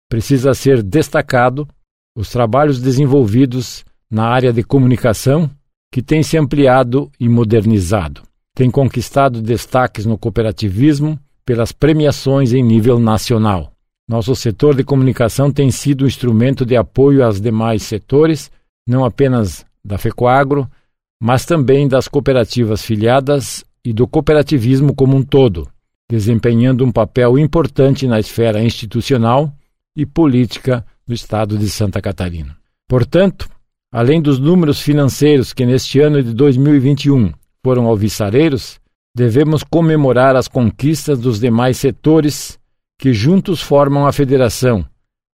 Precisa 0.10 0.54
ser 0.54 0.84
destacado 0.84 1.67
os 2.15 2.30
trabalhos 2.30 2.80
desenvolvidos 2.82 3.84
na 4.10 4.28
área 4.28 4.54
de 4.54 4.63
comunicação, 4.63 5.49
que 5.91 6.01
tem 6.01 6.21
se 6.21 6.38
ampliado 6.38 7.12
e 7.19 7.28
modernizado. 7.28 8.21
Tem 8.54 8.69
conquistado 8.69 9.41
destaques 9.41 10.06
no 10.06 10.17
cooperativismo 10.17 11.19
pelas 11.45 11.71
premiações 11.71 12.54
em 12.54 12.63
nível 12.63 12.99
nacional. 12.99 13.71
Nosso 14.08 14.36
setor 14.36 14.75
de 14.75 14.84
comunicação 14.84 15.51
tem 15.51 15.71
sido 15.71 16.04
um 16.04 16.08
instrumento 16.08 16.65
de 16.65 16.75
apoio 16.75 17.23
aos 17.23 17.41
demais 17.41 17.84
setores, 17.84 18.51
não 18.88 19.04
apenas 19.04 19.65
da 19.84 19.97
FECOAGRO, 19.97 20.69
mas 21.26 21.44
também 21.44 21.88
das 21.88 22.08
cooperativas 22.08 22.84
filiadas 22.84 23.66
e 23.84 23.92
do 23.92 24.08
cooperativismo 24.08 24.94
como 24.94 25.18
um 25.18 25.24
todo, 25.24 25.68
desempenhando 26.08 26.86
um 26.86 26.92
papel 26.92 27.40
importante 27.40 28.06
na 28.06 28.20
esfera 28.20 28.64
institucional 28.64 29.52
e 29.96 30.06
política 30.06 30.86
do 31.04 31.16
estado 31.16 31.58
de 31.58 31.68
Santa 31.68 32.00
Catarina. 32.00 32.56
Portanto, 32.88 33.50
além 33.92 34.22
dos 34.22 34.38
números 34.38 34.80
financeiros 34.80 35.52
que 35.52 35.66
neste 35.66 36.00
ano 36.00 36.22
de 36.22 36.32
2021 36.32 37.32
foram 37.64 37.88
alvissareiros, 37.88 38.80
devemos 39.16 39.64
comemorar 39.64 40.36
as 40.36 40.48
conquistas 40.48 41.18
dos 41.18 41.40
demais 41.40 41.78
setores 41.78 42.60
que 43.00 43.14
juntos 43.14 43.64
formam 43.64 44.06
a 44.06 44.14
federação, 44.14 44.86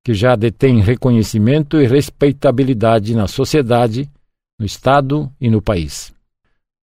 que 0.06 0.14
já 0.14 0.38
detém 0.38 0.80
reconhecimento 0.80 1.82
e 1.82 1.86
respeitabilidade 1.86 3.14
na 3.14 3.28
sociedade, 3.28 4.10
no 4.62 4.66
Estado 4.68 5.28
e 5.42 5.50
no 5.50 5.60
país. 5.60 6.14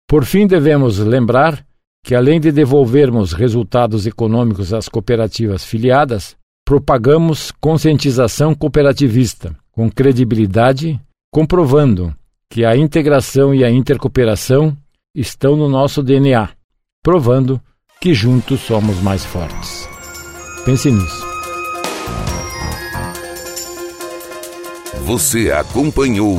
Por 0.06 0.26
fim, 0.26 0.46
devemos 0.46 0.98
lembrar 0.98 1.64
que, 2.04 2.14
além 2.14 2.38
de 2.38 2.52
devolvermos 2.52 3.32
resultados 3.32 4.06
econômicos 4.06 4.74
às 4.74 4.90
cooperativas 4.90 5.64
filiadas, 5.64 6.36
propagamos 6.66 7.50
conscientização 7.50 8.54
cooperativista, 8.54 9.56
com 9.70 9.90
credibilidade, 9.90 11.00
comprovando 11.32 12.14
que 12.50 12.62
a 12.62 12.76
integração 12.76 13.54
e 13.54 13.64
a 13.64 13.70
intercooperação 13.70 14.76
estão 15.14 15.56
no 15.56 15.66
nosso 15.66 16.02
DNA, 16.02 16.50
provando 17.02 17.58
que 18.02 18.12
juntos 18.12 18.60
somos 18.60 19.00
mais 19.00 19.24
fortes. 19.24 19.88
Pense 20.66 20.90
nisso. 20.90 21.24
Você 25.06 25.50
acompanhou 25.50 26.38